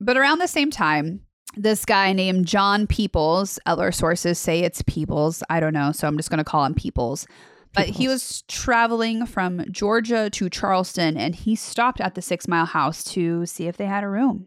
[0.00, 1.20] But around the same time,
[1.56, 5.42] this guy named John Peoples, other sources say it's Peoples.
[5.48, 7.26] I don't know, so I'm just going to call him Peoples.
[7.74, 12.66] But he was traveling from Georgia to Charleston and he stopped at the Six Mile
[12.66, 14.46] House to see if they had a room.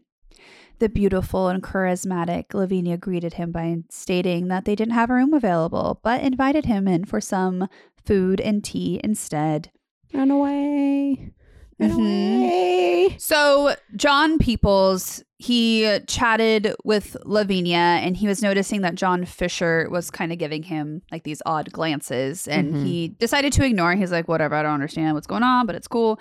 [0.79, 5.33] The beautiful and charismatic Lavinia greeted him by stating that they didn't have a room
[5.33, 7.67] available, but invited him in for some
[8.05, 9.71] food and tea instead.
[10.13, 11.31] Run away.
[11.79, 11.95] Run Mhm.
[12.43, 13.15] away.
[13.19, 20.11] So John Peoples, he chatted with Lavinia and he was noticing that John Fisher was
[20.11, 22.83] kind of giving him like these odd glances and Mhm.
[22.85, 23.95] he decided to ignore.
[23.95, 26.19] He's like, whatever, I don't understand what's going on, but it's cool.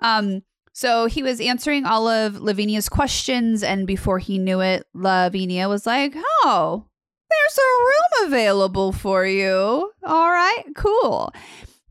[0.00, 0.42] Um,
[0.76, 5.86] so he was answering all of Lavinia's questions and before he knew it, Lavinia was
[5.86, 6.84] like, oh,
[7.30, 9.92] there's a room available for you.
[10.04, 11.32] All right, cool.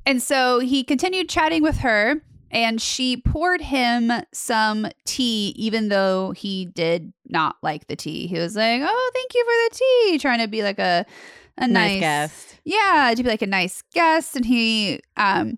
[0.05, 6.31] And so he continued chatting with her and she poured him some tea, even though
[6.31, 8.27] he did not like the tea.
[8.27, 9.75] He was like, "Oh, thank you for the
[10.11, 11.03] tea," trying to be like a
[11.57, 12.59] a Nice nice, guest.
[12.63, 14.35] yeah, to be like a nice guest.
[14.35, 15.57] And he um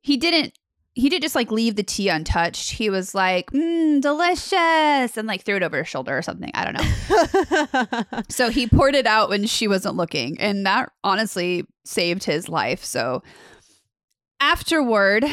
[0.00, 0.54] he didn't
[1.00, 2.72] he did just like leave the tea untouched.
[2.72, 6.50] He was like, mm, "Delicious," and like threw it over his shoulder or something.
[6.54, 8.22] I don't know.
[8.28, 12.84] So he poured it out when she wasn't looking, and that honestly saved his life.
[12.84, 13.22] So
[14.40, 15.24] afterward,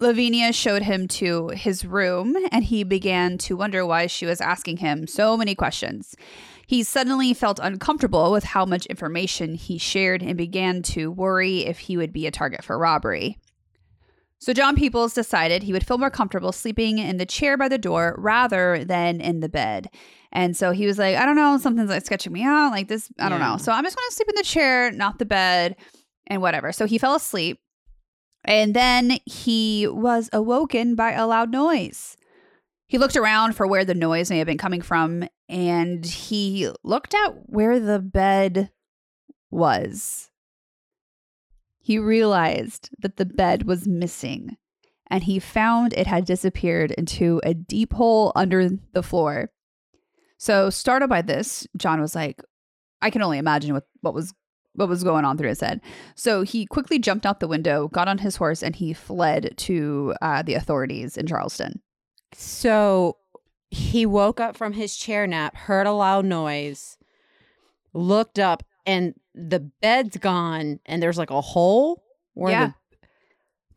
[0.00, 4.78] Lavinia showed him to his room, and he began to wonder why she was asking
[4.78, 6.14] him so many questions.
[6.66, 11.80] He suddenly felt uncomfortable with how much information he shared and began to worry if
[11.80, 13.38] he would be a target for robbery.
[14.42, 17.78] So John Peoples decided he would feel more comfortable sleeping in the chair by the
[17.78, 19.88] door rather than in the bed.
[20.32, 22.72] And so he was like, I don't know, something's like sketching me out.
[22.72, 23.52] Like this, I don't Yeah.
[23.52, 23.56] know.
[23.56, 25.76] So I'm just going to sleep in the chair, not the bed,
[26.26, 26.72] and whatever.
[26.72, 27.60] So he fell asleep.
[28.42, 32.16] And then he was awoken by a loud noise.
[32.88, 37.14] He looked around for where the noise may have been coming from, and he looked
[37.14, 38.72] at where the bed
[39.52, 40.31] was.
[41.82, 44.56] He realized that the bed was missing,
[45.10, 49.50] and he found it had disappeared into a deep hole under the floor.
[50.38, 52.40] So, startled by this, John was like,
[53.00, 54.32] I can only imagine what, what was
[54.74, 55.80] what was going on through his head.
[56.14, 60.14] So he quickly jumped out the window, got on his horse, and he fled to
[60.22, 61.82] uh, the authorities in Charleston.
[62.32, 63.18] So
[63.68, 66.96] he woke up from his chair nap, heard a loud noise,
[67.92, 72.02] looked up, and the bed's gone, and there's like a hole
[72.34, 72.66] where Yeah.
[72.66, 72.74] the,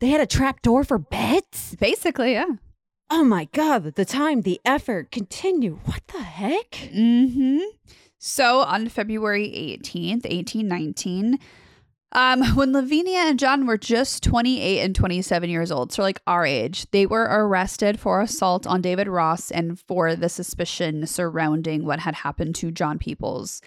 [0.00, 1.76] they had a trap door for beds.
[1.80, 2.46] Basically, yeah.
[3.08, 5.78] Oh my God, the time, the effort, continue.
[5.84, 6.70] What the heck?
[6.72, 7.60] Mm-hmm.
[8.18, 11.38] So on February 18th, 1819,
[12.12, 16.44] um, when Lavinia and John were just 28 and 27 years old, so like our
[16.44, 22.00] age, they were arrested for assault on David Ross and for the suspicion surrounding what
[22.00, 23.60] had happened to John Peoples.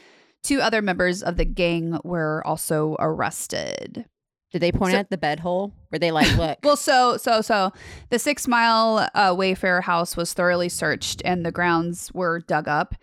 [0.43, 4.05] Two other members of the gang were also arrested.
[4.51, 5.73] Did they point So- at the bed hole?
[5.91, 6.59] Were they like, look?
[6.63, 7.71] Well, so so so
[8.09, 12.95] the six mile uh, Wayfair house was thoroughly searched and the grounds were dug up.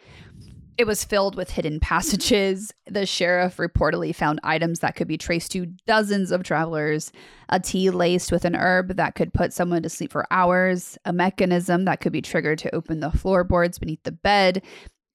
[0.79, 2.70] It was filled with hidden passages.
[2.87, 7.12] The sheriff reportedly found items that could be traced to dozens of travelers,
[7.49, 11.14] a tea laced with an herb that could put someone to sleep for hours, a
[11.14, 14.62] mechanism that could be triggered to open the floorboards beneath the bed,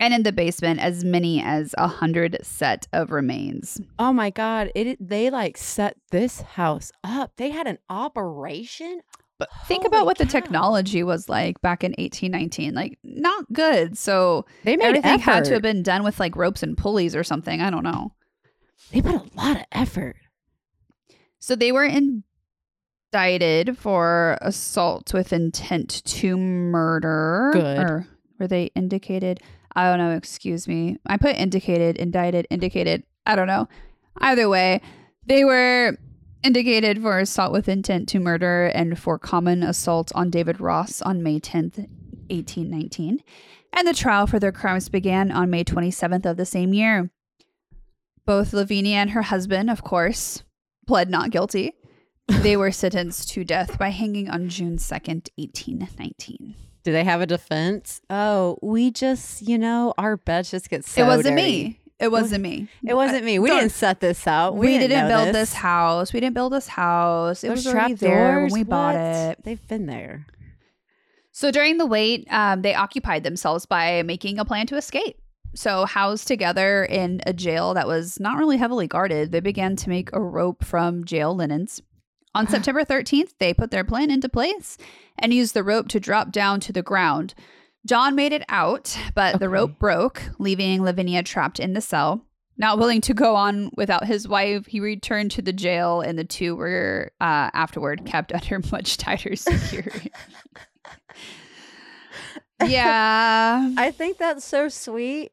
[0.01, 3.79] and in the basement, as many as a hundred set of remains.
[3.99, 4.71] oh my God.
[4.75, 7.33] It they like set this house up.
[7.37, 9.01] They had an operation.
[9.37, 12.73] But think Holy about what the technology was like back in 1819.
[12.73, 13.97] Like, not good.
[13.97, 17.23] So They made everything had to have been done with like ropes and pulleys or
[17.23, 17.61] something.
[17.61, 18.13] I don't know.
[18.91, 20.15] They put a lot of effort.
[21.39, 27.49] So they were indicted for assault with intent to murder.
[27.53, 27.79] Good.
[27.79, 28.07] Or
[28.39, 29.39] were they indicated?
[29.75, 30.11] I don't know.
[30.11, 30.97] Excuse me.
[31.05, 33.03] I put indicated, indicted, indicated.
[33.25, 33.67] I don't know.
[34.19, 34.81] Either way,
[35.25, 35.97] they were
[36.43, 41.23] indicated for assault with intent to murder and for common assault on David Ross on
[41.23, 41.77] May 10th,
[42.29, 43.23] 1819.
[43.73, 47.09] And the trial for their crimes began on May 27th of the same year.
[48.25, 50.43] Both Lavinia and her husband, of course,
[50.87, 51.73] pled not guilty.
[52.27, 56.55] They were sentenced to death by hanging on June 2nd, 1819.
[56.83, 58.01] Do they have a defense?
[58.09, 61.41] Oh, we just, you know, our beds just get so it wasn't dirty.
[61.63, 61.79] me.
[61.99, 62.67] It wasn't me.
[62.83, 63.37] It wasn't me.
[63.37, 64.55] We Don't- didn't set this out.
[64.55, 65.53] We, didn't, know build this.
[65.53, 66.11] house.
[66.13, 67.43] We didn't build this house.
[67.43, 69.43] It was already there when we bought it.
[69.43, 70.25] They've been there.
[71.31, 75.17] So during the wait, um, they occupied themselves by making a plan to escape.
[75.53, 79.89] So, housed together in a jail that was not really heavily guarded, they began to
[79.89, 81.81] make a rope from jail linens.
[82.33, 84.77] On September 13th, they put their plan into place
[85.17, 87.33] and used the rope to drop down to the ground.
[87.85, 92.25] John made it out, but the rope broke, leaving Lavinia trapped in the cell.
[92.57, 96.23] Not willing to go on without his wife, he returned to the jail, and the
[96.23, 100.11] two were uh, afterward kept under much tighter security.
[102.63, 103.73] yeah.
[103.77, 105.31] I think that's so sweet.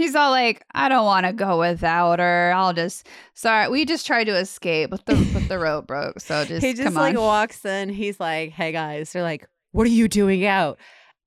[0.00, 2.54] He's all like, I don't want to go without her.
[2.56, 3.68] I'll just sorry.
[3.68, 6.20] We just tried to escape, but the but the rope broke.
[6.20, 7.90] So just he just like walks in.
[7.90, 10.78] He's like, "Hey guys," they're like, "What are you doing out?"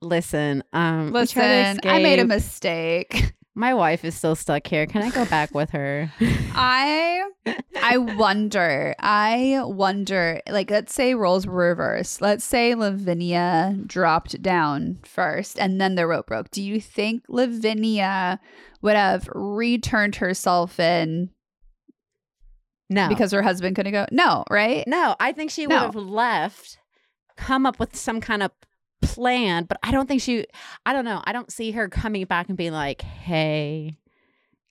[0.02, 3.36] Listen, um, we tried to Listen, I made a mistake.
[3.56, 4.88] My wife is still stuck here.
[4.88, 6.12] Can I go back with her?
[6.56, 7.24] I
[7.84, 8.96] I wonder.
[8.98, 10.42] I wonder.
[10.50, 12.20] Like, let's say roles were reversed.
[12.20, 16.50] Let's say Lavinia dropped down first, and then the rope broke.
[16.50, 18.39] Do you think Lavinia
[18.82, 21.30] would have returned herself in
[22.89, 24.08] No, because her husband couldn't go?
[24.12, 24.84] No, right?
[24.88, 25.80] no, I think she would No.
[25.82, 26.80] have left,
[27.38, 28.52] come up with some kind of
[29.04, 30.46] plan, but I don't think she.
[30.86, 31.22] I don't know.
[31.26, 33.98] I don't see her coming back and being like, "Hey,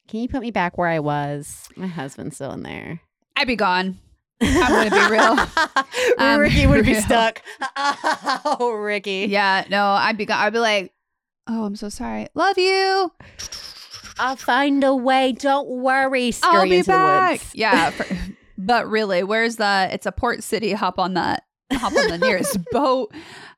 [0.08, 1.68] can you put me back where I was?
[1.76, 3.00] My husband's still in there."
[3.36, 3.98] I'd be gone.
[4.42, 5.36] I'm gonna be real.
[6.18, 7.02] I'm um, Ricky would be real.
[7.02, 7.42] stuck.
[8.44, 9.26] Oh, Ricky.
[9.28, 10.38] Yeah, no, I'd be gone.
[10.38, 10.92] I'd be like,
[11.46, 12.26] oh, I'm so sorry.
[12.34, 13.12] Love you.
[14.18, 15.32] I'll find a way.
[15.32, 16.32] Don't worry.
[16.42, 17.40] I'll be back.
[17.54, 18.16] Yeah, for-
[18.58, 19.88] but really, where's the?
[19.92, 20.72] It's a port city.
[20.72, 21.44] Hop on that.
[21.72, 23.12] Hop on the nearest boat.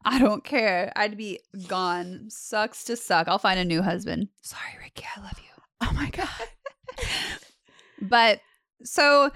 [0.05, 0.93] I don't care.
[0.97, 2.27] I'd be gone.
[2.29, 3.27] Sucks to suck.
[3.29, 4.29] I'll find a new husband.
[4.43, 5.05] Sorry, Ricky.
[5.17, 5.63] I love you.
[5.81, 6.29] Oh my god.
[8.03, 8.41] But
[8.83, 9.31] so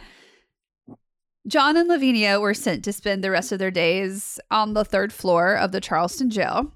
[1.46, 5.12] John and Lavinia were sent to spend the rest of their days on the third
[5.12, 6.72] floor of the Charleston jail.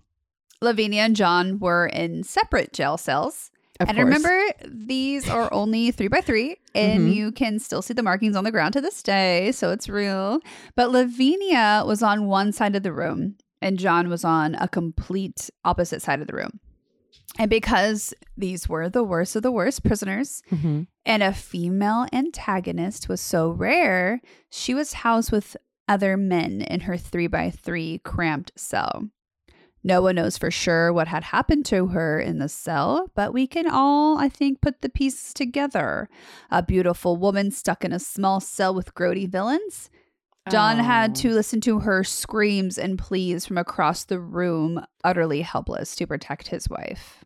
[0.63, 3.51] Lavinia and John were in separate jail cells.
[3.81, 4.05] Of and course.
[4.07, 7.15] remember, these are only three by three, and Mhm.
[7.15, 10.39] you can still see the markings on the ground to this day, so it's real.
[10.77, 15.49] But Lavinia was on one side of the room, and John was on a complete
[15.65, 16.61] opposite side of the room.
[17.39, 20.87] And because these were the worst of the worst prisoners, Mhm.
[21.07, 24.21] and a female antagonist was so rare,
[24.51, 25.57] she was housed with
[25.89, 29.09] other men in her three by three cramped cell.
[29.85, 33.47] No one knows for sure what had happened to her in the cell, but we
[33.49, 36.09] can all, I think, put the pieces together.
[36.51, 39.91] A beautiful woman stuck in a small cell with grody villains.
[40.51, 41.15] John had Oh.
[41.15, 46.49] to listen to her screams and pleas from across the room, utterly helpless to protect
[46.49, 47.25] his wife.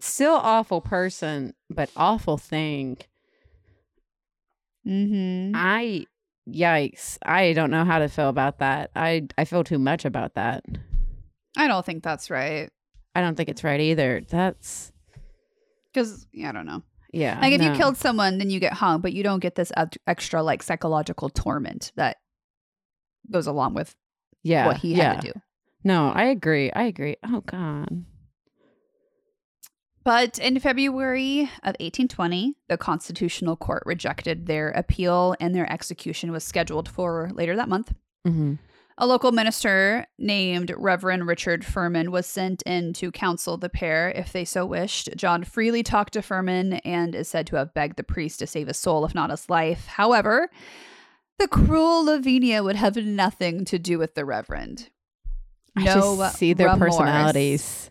[0.00, 2.98] still awful person, but awful thing.
[4.86, 5.52] Mm-hmm.
[5.54, 6.06] I
[6.48, 7.16] yikes.
[7.24, 8.90] I don't know how to feel about that.
[8.94, 10.64] I I feel too much about that.
[11.56, 12.68] I don't think that's right.
[13.14, 14.22] I don't think it's right either.
[14.28, 14.92] That's
[15.92, 16.82] Because, yeah, I don't know.
[17.14, 17.40] Yeah.
[17.40, 19.72] Like, if you killed someone, then you get hung, but you don't get this
[20.06, 22.18] extra, like, psychological torment that
[23.30, 23.94] goes along with
[24.42, 25.14] yeah, what he yeah.
[25.14, 25.40] had to do.
[25.82, 26.72] No, I agree.
[26.72, 27.16] I agree.
[27.26, 28.04] Oh God.
[30.02, 36.44] But in February of 1820, the Constitutional Court rejected their appeal and their execution was
[36.44, 37.94] scheduled for later that month.
[38.24, 38.54] hmm
[38.96, 44.32] A local minister named Reverend Richard Furman was sent in to counsel the pair if
[44.32, 45.08] they so wished.
[45.16, 48.68] John freely talked to Furman and is said to have begged the priest to save
[48.68, 49.86] his soul, if not his life.
[49.86, 50.48] However,
[51.40, 54.90] the cruel Lavinia would have nothing to do with the Reverend.
[55.76, 56.96] I No just see their remorse.
[56.96, 57.90] personalities.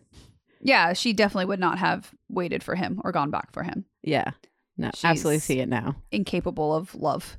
[0.61, 3.83] Yeah, she definitely would not have waited for him or gone back for him.
[4.03, 4.31] Yeah.
[4.77, 5.97] No, absolutely see it now.
[6.11, 7.37] incapable of love.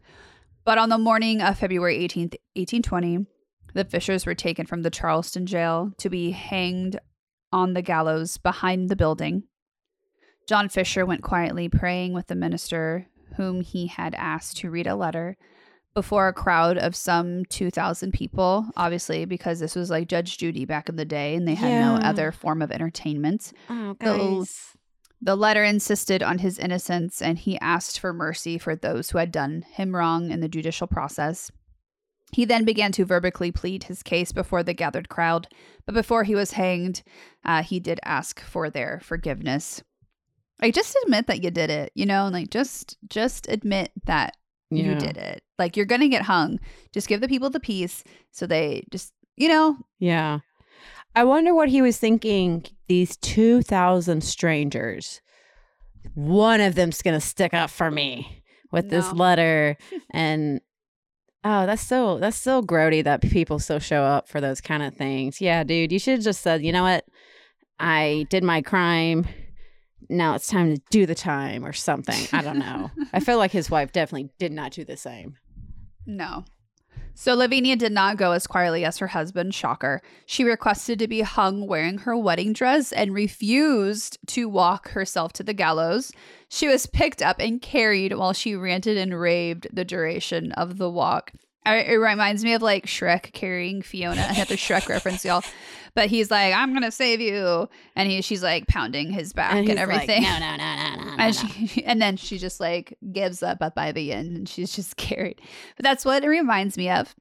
[0.67, 3.27] But on the morning of February 18th, 1820,
[3.75, 6.99] the Fishers were taken from the Charleston jail to be hanged
[7.53, 9.45] on the gallows behind the building.
[10.49, 13.07] John Fisher went quietly praying with the minister,
[13.37, 15.37] whom he had asked to read a letter,
[15.95, 20.89] before a crowd of some 2,000 people, obviously, because this was like Judge Judy back
[20.89, 23.53] in the day and they had no other form of entertainment.
[23.71, 24.09] Oh, The-
[25.23, 29.33] The letter insisted on his innocence and he asked for mercy for those who had
[29.33, 31.51] done him wrong in the judicial process.
[32.35, 35.47] He then began to verbally plead his case before the gathered crowd,
[35.87, 37.05] but before he was hanged,
[37.45, 39.85] uh, he did ask for their forgiveness.
[40.61, 44.37] Like, just admit that you did it, you know, like just just admit that
[44.71, 45.45] you did it.
[45.61, 46.59] Like you're gonna get hung.
[46.93, 50.41] Just give the people the peace so they just, you know, Yeah.
[51.15, 52.65] I wonder what he was thinking.
[52.89, 55.21] These 2,000 strangers,
[56.15, 59.77] one of them's going to stick up for me with this letter.
[60.11, 60.61] and
[61.45, 64.95] oh, that's so, that's so grody that people still show up for those kind of
[64.95, 65.41] things.
[65.41, 67.05] Yeah, dude, you should have just said, you know what?
[67.79, 69.27] I did my crime.
[70.09, 72.27] Now it's time to do the time or something.
[72.33, 72.91] I don't know.
[73.13, 75.37] I feel like his wife definitely did not do the same.
[76.07, 76.45] No.
[77.17, 80.03] So Lavinia did not go as quietly as her husband, shocker.
[80.27, 85.45] She requested to be hung wearing her wedding dress and refused to walk herself to
[85.45, 86.13] the gallows.
[86.49, 90.91] She was picked up and carried while she ranted and raved the duration of the
[90.91, 91.33] walk.
[91.67, 94.27] It reminds me of like Shrek carrying Fiona.
[94.31, 95.43] Another Shrek reference, y'all.
[95.95, 99.69] But he's like, "I'm gonna save you," and he, she's like pounding his back and,
[99.69, 100.23] like, everything.
[100.23, 101.17] no, no, no, no, no, no.
[101.19, 104.75] And she, and then she just like gives up at by the end and she's
[104.75, 105.41] just carried.
[105.77, 107.15] But that's what it reminds me of.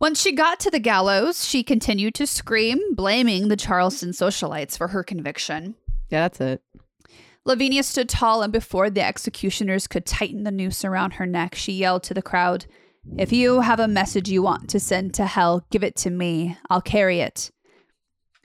[0.00, 4.88] Once she got to the gallows, she continued to scream, blaming the Charleston socialites for
[4.88, 5.76] her conviction.
[6.10, 6.62] yeah, that's it.
[7.46, 11.72] Lavinia stood tall, and before the executioners could tighten the noose around her neck, she
[11.72, 12.66] yelled to the crowd,
[13.16, 16.56] If you have a message you want to send to hell, give it to me.
[16.68, 17.50] I'll carry it.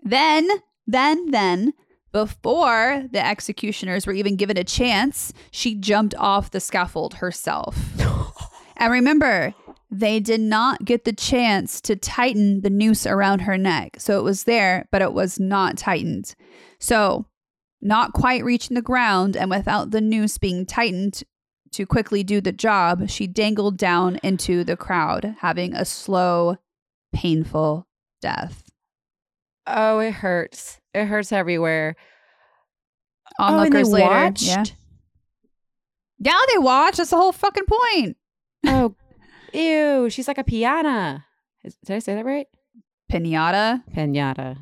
[0.03, 0.47] Then,
[0.86, 1.74] then, then,
[2.12, 7.78] before the executioners were even given a chance, she jumped off the scaffold herself.
[8.78, 9.53] and remember,
[9.91, 13.97] they did not get the chance to tighten the noose around her neck.
[13.99, 16.36] So it was there, but it was not tightened.
[16.80, 17.26] So,
[17.82, 21.24] not quite reaching the ground and without the noose being tightened
[21.72, 26.57] to quickly do the job, she dangled down into the crowd, having a slow,
[27.13, 27.88] painful
[28.22, 28.63] death.
[29.67, 30.80] Oh, it hurts.
[30.93, 31.95] It hurts everywhere.
[33.39, 34.05] Onlookers oh, and they later.
[34.09, 34.47] watched.
[34.47, 34.63] Yeah.
[36.20, 36.97] Yeah, they watch.
[36.97, 38.17] That's the whole fucking point.
[38.65, 38.95] Oh,
[39.53, 40.09] ew!
[40.09, 41.26] She's like a piana.
[41.63, 42.47] Is- Did I say that right?
[43.11, 43.84] Pinata.
[43.95, 44.57] Pinata,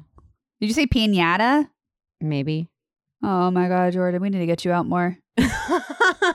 [0.62, 1.68] Did you say pinata?
[2.22, 2.70] maybe.
[3.24, 5.18] Oh my god, Jordan, we need to get you out more.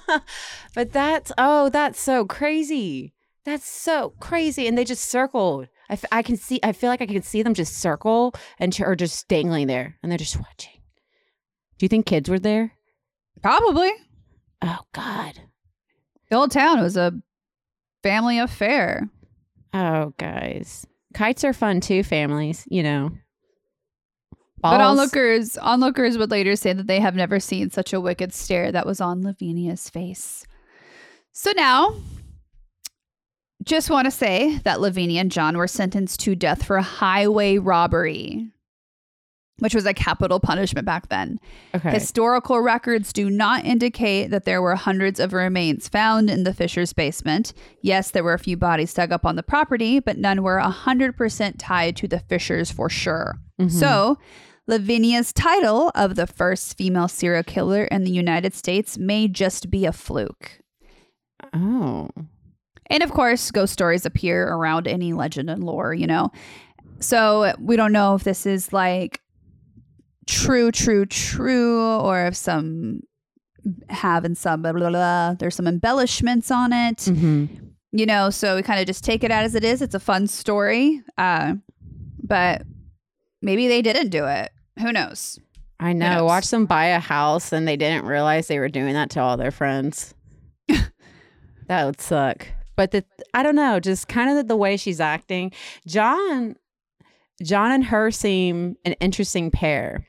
[0.74, 3.14] but that's oh, that's so crazy.
[3.44, 4.66] That's so crazy.
[4.66, 5.68] And they just circled.
[5.90, 6.60] I, f- I can see.
[6.62, 9.96] I feel like I can see them just circle and ch- or just dangling there,
[10.02, 10.80] and they're just watching.
[11.78, 12.72] Do you think kids were there?
[13.42, 13.90] Probably.
[14.62, 15.40] Oh God.
[16.30, 17.12] The whole town was a
[18.02, 19.10] family affair.
[19.74, 20.86] Oh, guys.
[21.14, 22.02] Kites are fun too.
[22.04, 23.10] Families, you know.
[24.62, 28.70] But onlookers, onlookers would later say that they have never seen such a wicked stare
[28.70, 30.46] that was on Lavinia's face.
[31.32, 31.96] So now,
[33.64, 38.50] just want to say that Lavinia and John were sentenced to death for highway robbery,
[39.58, 41.40] which was a capital punishment back then.
[41.74, 41.90] Okay.
[41.90, 46.92] Historical records do not indicate that there were hundreds of remains found in the Fisher's
[46.92, 47.52] basement.
[47.80, 51.54] Yes, there were a few bodies dug up on the property, but none were 100%
[51.58, 53.38] tied to the Fishers for sure.
[53.60, 53.70] Mhm.
[53.70, 54.18] So,
[54.68, 59.84] Lavinia's title of the first female serial killer in the United States may just be
[59.86, 60.60] a fluke.
[61.52, 62.08] oh.
[62.90, 66.30] And of course, ghost stories appear around any legend and lore, you know.
[67.00, 69.20] So we don't know if this is like
[70.26, 73.00] true, true, true, or if some
[73.88, 75.34] have and some blah, blah, blah.
[75.38, 77.46] There's some embellishments on it, Mm-hmm.
[77.92, 78.28] you know.
[78.30, 79.80] So we kind of just take it out as it is.
[79.80, 81.54] It's a fun story, uh,
[82.22, 82.62] but
[83.42, 84.50] maybe they didn't do it.
[84.78, 85.38] Who knows?
[85.78, 86.24] I know.
[86.24, 89.36] Watch them buy a house and they didn't realize they were doing that to all
[89.36, 90.14] their friends.
[91.66, 92.46] that would suck.
[92.76, 95.52] But the I don't know, just kind of the, the way she's acting.
[95.86, 96.56] John
[97.42, 100.06] John and her seem an interesting pair.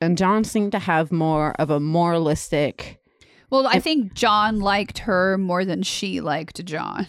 [0.00, 2.98] And John seemed to have more of a moralistic
[3.50, 7.06] Well, I think John liked her more than she liked John.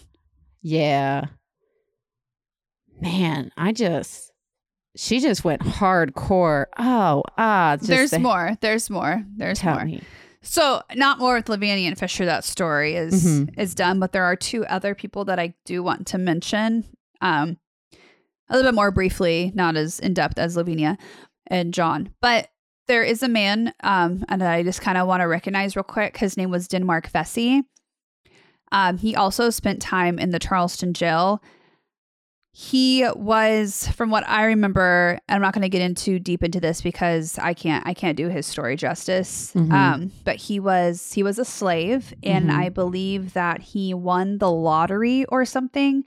[0.61, 1.25] Yeah.
[2.99, 4.30] Man, I just
[4.95, 6.65] she just went hardcore.
[6.77, 8.57] Oh, ah, just There's the- more.
[8.61, 9.23] There's more.
[9.37, 9.85] There's Tell more.
[9.85, 10.01] me.
[10.41, 12.25] So not more with Lavinia and Fisher.
[12.25, 13.53] That story is Mhm.
[13.59, 16.85] is done, but there are two other people that I do want to mention.
[17.21, 17.57] Um,
[18.49, 20.97] a little bit more briefly, not as in depth as Lavinia
[21.47, 22.49] and John, but
[22.87, 26.17] there is a man, um, and I just kind of want to recognize real quick.
[26.17, 27.61] His name was Denmark Vesey.
[28.71, 31.41] Um, he also spent time in the Charleston jail.
[32.53, 36.59] He was, from what I remember, and I'm not going to get into deep into
[36.59, 39.53] this because I can't, I can't do his story justice.
[39.55, 39.71] Mhm.
[39.71, 42.53] Um, but he was, he was a slave, and Mhm.
[42.57, 46.03] I believe that he won the lottery or something,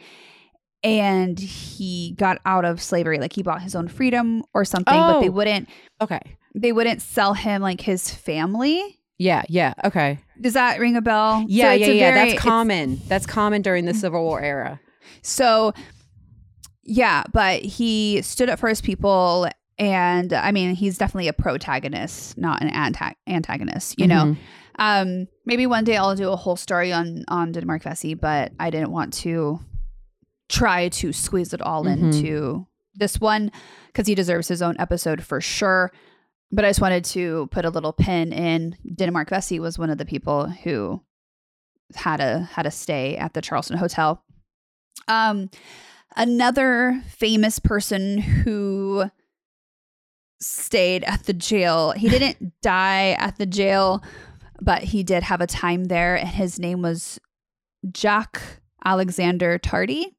[0.83, 4.93] and he got out of slavery, like he bought his own freedom or something.
[4.95, 5.33] But they Oh.
[5.33, 5.67] wouldn't,
[6.03, 6.21] Okay.
[6.55, 8.99] they wouldn't sell him like his family.
[9.17, 9.73] Yeah, yeah.
[9.83, 10.19] Okay.
[10.39, 11.43] Does that ring a bell?
[11.49, 12.13] Yeah, it's yeah, yeah.
[12.15, 13.01] very- That's common.
[13.09, 14.79] That's common during the Civil War era.
[15.23, 15.73] So,
[16.85, 19.49] yeah, but he stood up for his people.
[19.79, 24.25] And I mean, he's definitely a protagonist, not an anta- antagonist, you know?
[24.25, 24.37] Mhm.
[24.79, 28.71] Um, maybe one day I'll do a whole story on, on Denmark Vesey, but I
[28.71, 29.61] didn't want to
[30.49, 31.93] try to squeeze it all Mhm.
[32.13, 33.51] into this one
[33.87, 35.91] because he deserves his own episode for sure.
[36.53, 39.99] But I just wanted to put a little pin in Denmark Vesey was one of
[39.99, 41.01] the people who
[41.97, 44.23] had a had a stay at the Charleston Hotel.
[45.09, 45.51] Um,
[46.17, 49.11] another famous person who
[50.41, 51.93] stayed at the jail.
[51.93, 54.03] He didn't die at the jail,
[54.61, 57.21] but he did have a time there, and his name was
[57.97, 60.15] Jacques Alexander Tardy.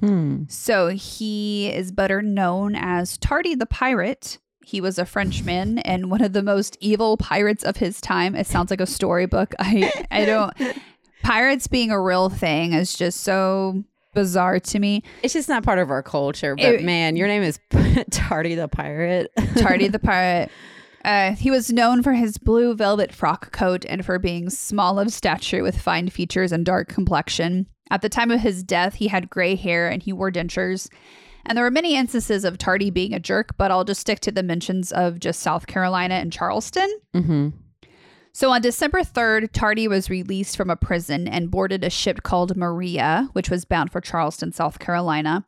[0.00, 0.44] Hmm.
[0.48, 4.38] So he is better known as Tardy the Pirate.
[4.64, 8.34] He was a Frenchman and one of the most evil pirates of his time.
[8.34, 9.54] It sounds like a storybook.
[9.58, 10.52] I I don't
[11.22, 13.82] pirates being a real thing is just so
[14.18, 15.02] bizarre to me.
[15.22, 16.56] It's just not part of our culture.
[16.56, 17.58] But It- man, your name is
[18.10, 19.30] Tardy the Pirate.
[19.56, 20.50] Tardy the Pirate.
[21.04, 25.12] Uh, he was known for his blue velvet frock coat and for being small of
[25.12, 27.66] stature with fine features and dark complexion.
[27.90, 30.88] At the time of his death, he had gray hair and he wore dentures.
[31.46, 34.32] And there were many instances of Tardy being a jerk, but I'll just stick to
[34.32, 36.90] the mentions of just South Carolina and Charleston.
[37.14, 37.48] mm-hmm.
[38.38, 42.56] So on December 3rd, Tardy was released from a prison and boarded a ship called
[42.56, 45.44] Maria, which was bound for Charleston, South Carolina.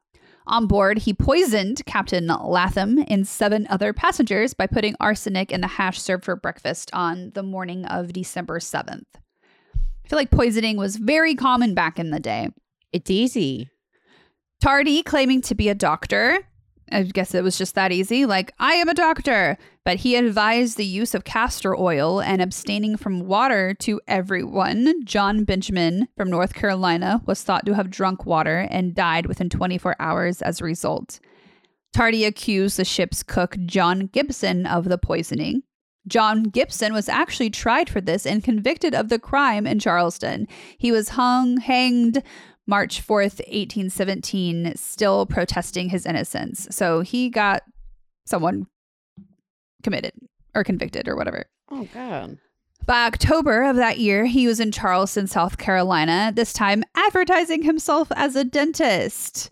[0.49, 5.69] On board, he poisoned Captain Latham and seven other passengers by putting arsenic in the
[5.69, 9.05] hash served for breakfast on the morning of December 7th.
[9.15, 12.49] I feel like poisoning was very common back in the day.
[12.93, 13.71] It's easy.
[14.61, 16.41] Tardy claiming to be a doctor.
[16.91, 18.27] I guess it was just that easy.
[18.27, 19.59] Like, I am a doctor.
[19.85, 25.05] But he advised the use of castor oil and abstaining from water to everyone.
[25.05, 29.97] John Benjamin from North Carolina was thought to have drunk water and died within 24
[29.99, 31.19] hours as a result.
[31.93, 35.63] Tardy accused the ship's cook, John Gibson, of the poisoning.
[36.07, 40.47] John Gibson was actually tried for this and convicted of the crime in Charleston.
[40.79, 42.23] He was hung, hanged,
[42.67, 46.69] March 4th, 1817, still protesting his innocence.
[46.71, 47.63] So he got
[48.27, 48.67] someone
[49.83, 50.13] committed
[50.55, 51.47] or convicted or whatever.
[51.71, 52.39] Oh God.
[52.87, 58.11] By October of that year, he was in Charleston, South Carolina, this time advertising himself
[58.17, 59.51] as a dentist.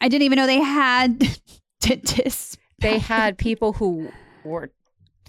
[0.00, 1.38] I didn't even know they had
[1.80, 2.56] dentists.
[2.78, 4.10] They had people who
[4.44, 4.70] were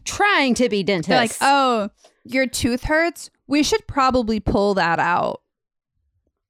[0.05, 1.07] trying to be dentists.
[1.09, 1.89] They're like, oh,
[2.23, 3.29] your tooth hurts?
[3.47, 5.41] We should probably pull that out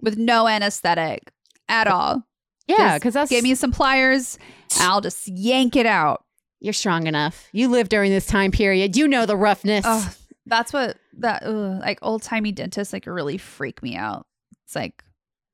[0.01, 1.31] with no anesthetic
[1.67, 2.23] at all.
[2.67, 4.38] yeah, because that's Give me some pliers
[4.79, 6.23] I'll just yank it out.
[6.60, 7.47] You're strong enough.
[7.51, 8.95] You lived during this time period.
[8.95, 9.86] You know the roughness.
[9.86, 10.14] Ugh,
[10.45, 14.26] that's what that ugh, like old timey dentists like really freak me out.
[14.66, 15.03] It's like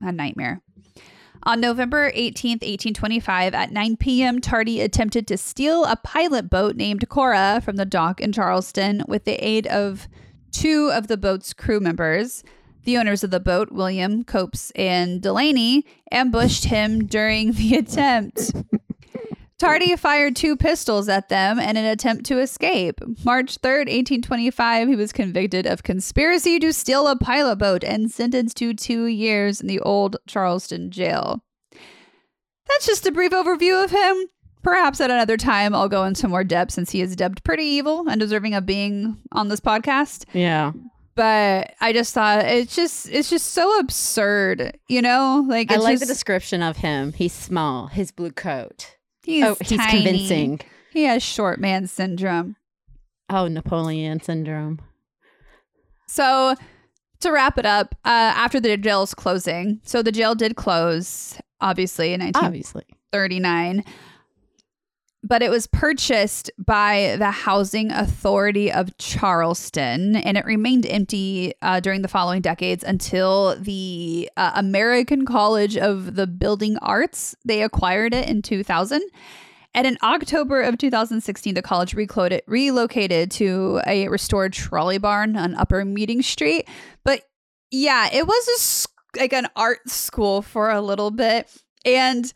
[0.01, 0.61] a nightmare.
[1.45, 7.09] On November 18th, 1825, at 9 p.m., Tardy attempted to steal a pilot boat named
[7.09, 10.07] Cora from the dock in Charleston with the aid of
[10.53, 12.45] two of the boat's crew members.
[12.85, 18.53] The owners of the boat, William, Copes, and Delaney, ambushed him during the attempt.
[19.63, 22.99] Tardy fired two pistols at them in an attempt to escape.
[23.23, 28.57] March 3rd, 1825, he was convicted of conspiracy to steal a pilot boat and sentenced
[28.57, 31.45] to two years in the old Charleston jail.
[31.71, 34.25] That's just a brief overview of him.
[34.63, 38.09] Perhaps at another time I'll go into more depth since he is dubbed pretty evil
[38.09, 40.25] and deserving of being on this podcast.
[40.33, 40.73] Yeah.
[41.15, 45.45] But I just thought it's just it's just so absurd, you know?
[45.47, 47.13] Like I like the description of him.
[47.13, 48.97] He's small, his blue coat.
[49.23, 50.03] He's oh, he's tiny.
[50.03, 50.59] convincing.
[50.91, 52.55] He has short man syndrome.
[53.29, 54.79] Oh, Napoleon syndrome.
[56.07, 56.55] So
[57.21, 62.13] to wrap it up, uh, after the jail's closing, so the jail did close, obviously
[62.13, 62.83] in Obviously.
[63.11, 63.83] 1939,
[65.23, 71.79] but it was purchased by the Housing Authority of Charleston, and it remained empty uh,
[71.79, 78.13] during the following decades until the uh, American College of the Building Arts they acquired
[78.13, 79.01] it in 2000.
[79.75, 85.55] And in October of 2016, the college recloaded, relocated to a restored trolley barn on
[85.55, 86.67] Upper Meeting Street.
[87.03, 87.23] But
[87.71, 91.49] yeah, it was a, like an art school for a little bit.
[91.85, 92.31] And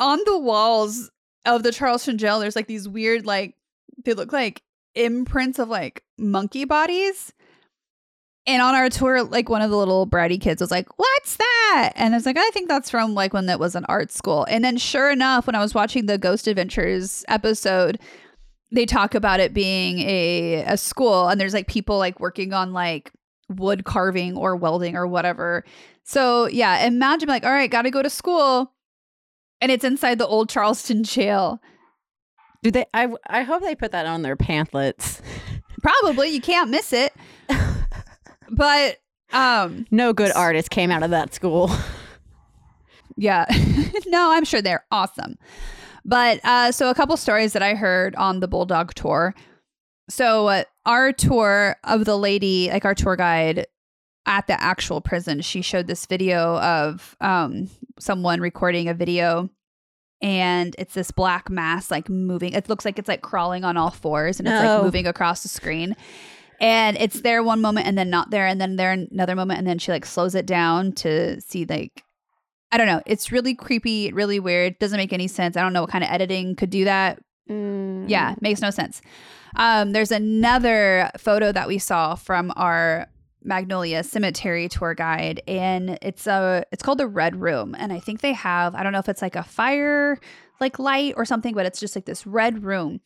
[0.00, 1.10] on the walls
[1.44, 3.54] of the Charleston jail, there's like these weird, like,
[4.04, 4.62] they look like
[4.94, 7.32] imprints of like monkey bodies.
[8.46, 11.92] And on our tour, like one of the little bratty kids was like, What's that?
[11.94, 14.46] And I was like, I think that's from like when that was an art school.
[14.48, 18.00] And then sure enough, when I was watching the Ghost Adventures episode,
[18.72, 22.72] they talk about it being a, a school and there's like people like working on
[22.72, 23.12] like
[23.48, 25.64] wood carving or welding or whatever.
[26.04, 28.72] So yeah, imagine like, all right, gotta go to school.
[29.60, 31.60] And it's inside the old Charleston jail.
[32.62, 35.20] Do they I I hope they put that on their pamphlets.
[35.82, 37.12] Probably you can't miss it.
[38.50, 38.98] but
[39.32, 41.70] um No good artist came out of that school.
[43.16, 43.46] Yeah.
[44.06, 45.36] no, I'm sure they're awesome.
[46.04, 49.34] But uh, so a couple stories that I heard on the Bulldog tour.
[50.08, 53.66] So uh, our tour of the lady, like our tour guide
[54.26, 59.50] at the actual prison, she showed this video of um, someone recording a video.
[60.22, 62.52] And it's this black mass like moving.
[62.52, 65.48] It looks like it's like crawling on all fours and it's like moving across the
[65.48, 65.96] screen.
[66.60, 69.66] And it's there one moment and then not there and then there another moment and
[69.66, 72.04] then she like slows it down to see like
[72.70, 73.00] I don't know.
[73.06, 74.78] It's really creepy, really weird.
[74.78, 75.56] Doesn't make any sense.
[75.56, 77.18] I don't know what kind of editing could do that.
[78.06, 79.00] Yeah, makes no sense.
[79.56, 83.08] Um, there's another photo that we saw from our
[83.42, 88.20] Magnolia Cemetery tour guide, and it's a it's called the Red Room, and I think
[88.20, 90.18] they have I don't know if it's like a fire
[90.60, 93.00] like light or something, but it's just like this red room,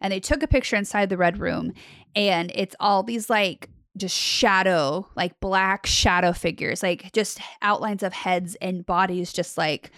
[0.00, 1.72] and they took a picture inside the red room,
[2.14, 8.12] and it's all these like just shadow like black shadow figures like just outlines of
[8.12, 9.90] heads and bodies just like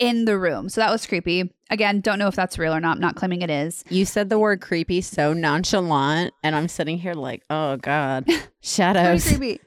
[0.00, 2.96] in the room so that was creepy again don't know if that's real or not
[2.96, 6.98] I'm not claiming it is You said the word creepy so nonchalant, and I'm sitting
[6.98, 8.28] here like, oh god,
[8.60, 9.26] shadows.
[9.28, 9.60] creepy.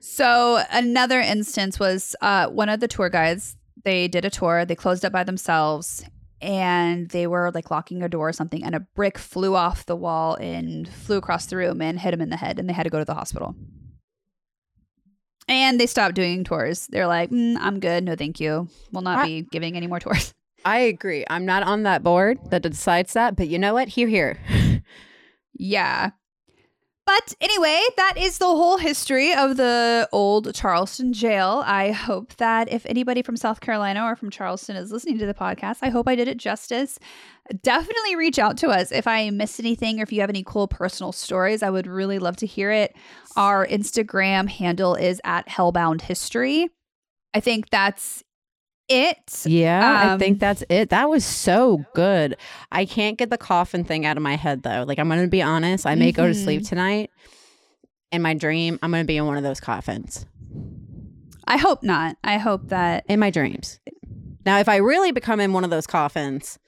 [0.00, 3.56] So another instance was uh, one of the tour guides.
[3.84, 4.64] They did a tour.
[4.64, 6.04] They closed up by themselves,
[6.40, 8.62] and they were like locking a door or something.
[8.62, 12.20] And a brick flew off the wall and flew across the room and hit him
[12.20, 12.58] in the head.
[12.58, 13.54] And they had to go to the hospital.
[15.48, 16.86] And they stopped doing tours.
[16.88, 18.04] They're like, "Mm, "I'm good.
[18.04, 18.68] No, thank you.
[18.92, 20.32] We'll not I- be giving any more tours."
[20.64, 21.24] I agree.
[21.28, 23.88] I'm not on that board that decides that, but you know what?
[23.88, 24.38] Here, here.
[25.54, 26.10] Yeah.
[27.04, 31.62] But anyway, that is the whole history of the old Charleston jail.
[31.66, 35.34] I hope that if anybody from South Carolina or from Charleston is listening to the
[35.34, 37.00] podcast, I hope I did it justice.
[37.62, 40.68] Definitely reach out to us if I missed anything or if you have any cool
[40.68, 41.62] personal stories.
[41.62, 42.94] I would really love to hear it.
[43.36, 46.68] Our Instagram handle is at Hellbound History.
[47.34, 48.22] I think that's
[48.88, 49.42] it.
[49.46, 50.90] Yeah, I Um, think that's it.
[50.90, 52.36] That was so good.
[52.70, 54.84] I can't get the coffin thing out of my head though.
[54.86, 57.10] Like I'm going to be honest, I may go to sleep tonight.
[58.10, 60.26] In my dream, I'm going to be in one of those coffins.
[61.46, 62.16] I hope not.
[62.22, 63.80] I hope that In my dreams.
[64.44, 66.58] Now, if I really become in one of those coffins,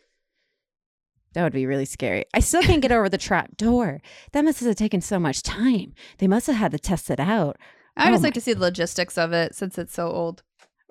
[1.34, 2.24] that would be really scary.
[2.32, 4.00] I still can't get over the trap door.
[4.32, 5.92] That must have taken so much time.
[6.18, 7.56] They must have had to test it out.
[7.96, 10.08] I would Oh just my- like to see the logistics of it since it's so
[10.08, 10.42] old.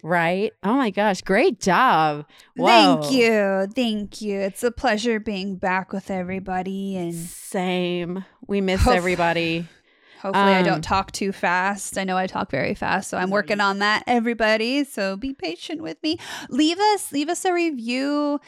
[0.03, 0.51] Right?
[0.63, 2.25] Oh my gosh, great job.
[2.57, 2.67] Whoa.
[3.01, 3.67] Thank you.
[3.73, 4.37] Thank you.
[4.41, 8.25] It's a pleasure being back with everybody and Same.
[8.45, 8.93] We miss Hoof.
[8.93, 9.65] everybody.
[10.21, 11.97] hopefully I Um, don't talk too fast.
[11.97, 14.83] I know I talk very fast, so I'm working on that everybody.
[14.83, 16.17] So be patient with me.
[16.49, 18.39] Leave us leave us a review.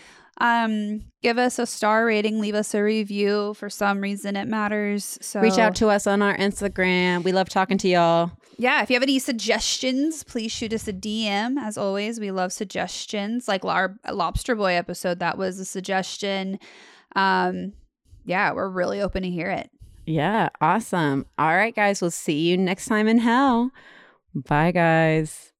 [0.41, 3.53] Um give us a star rating, leave us a review.
[3.53, 5.17] For some reason it matters.
[5.21, 7.23] So Reach out to us on our Instagram.
[7.23, 8.31] We love talking to y'all.
[8.57, 11.57] Yeah, if you have any suggestions, please shoot us a DM.
[11.59, 13.47] As always, we love suggestions.
[13.47, 16.59] Like our Lobster Boy episode, that was a suggestion.
[17.15, 17.73] Um,
[18.25, 19.69] yeah, we're really open to hear it.
[20.05, 21.25] Yeah, awesome.
[21.37, 23.71] All right, guys, we'll see you next time in hell.
[24.33, 25.51] Bye, guys.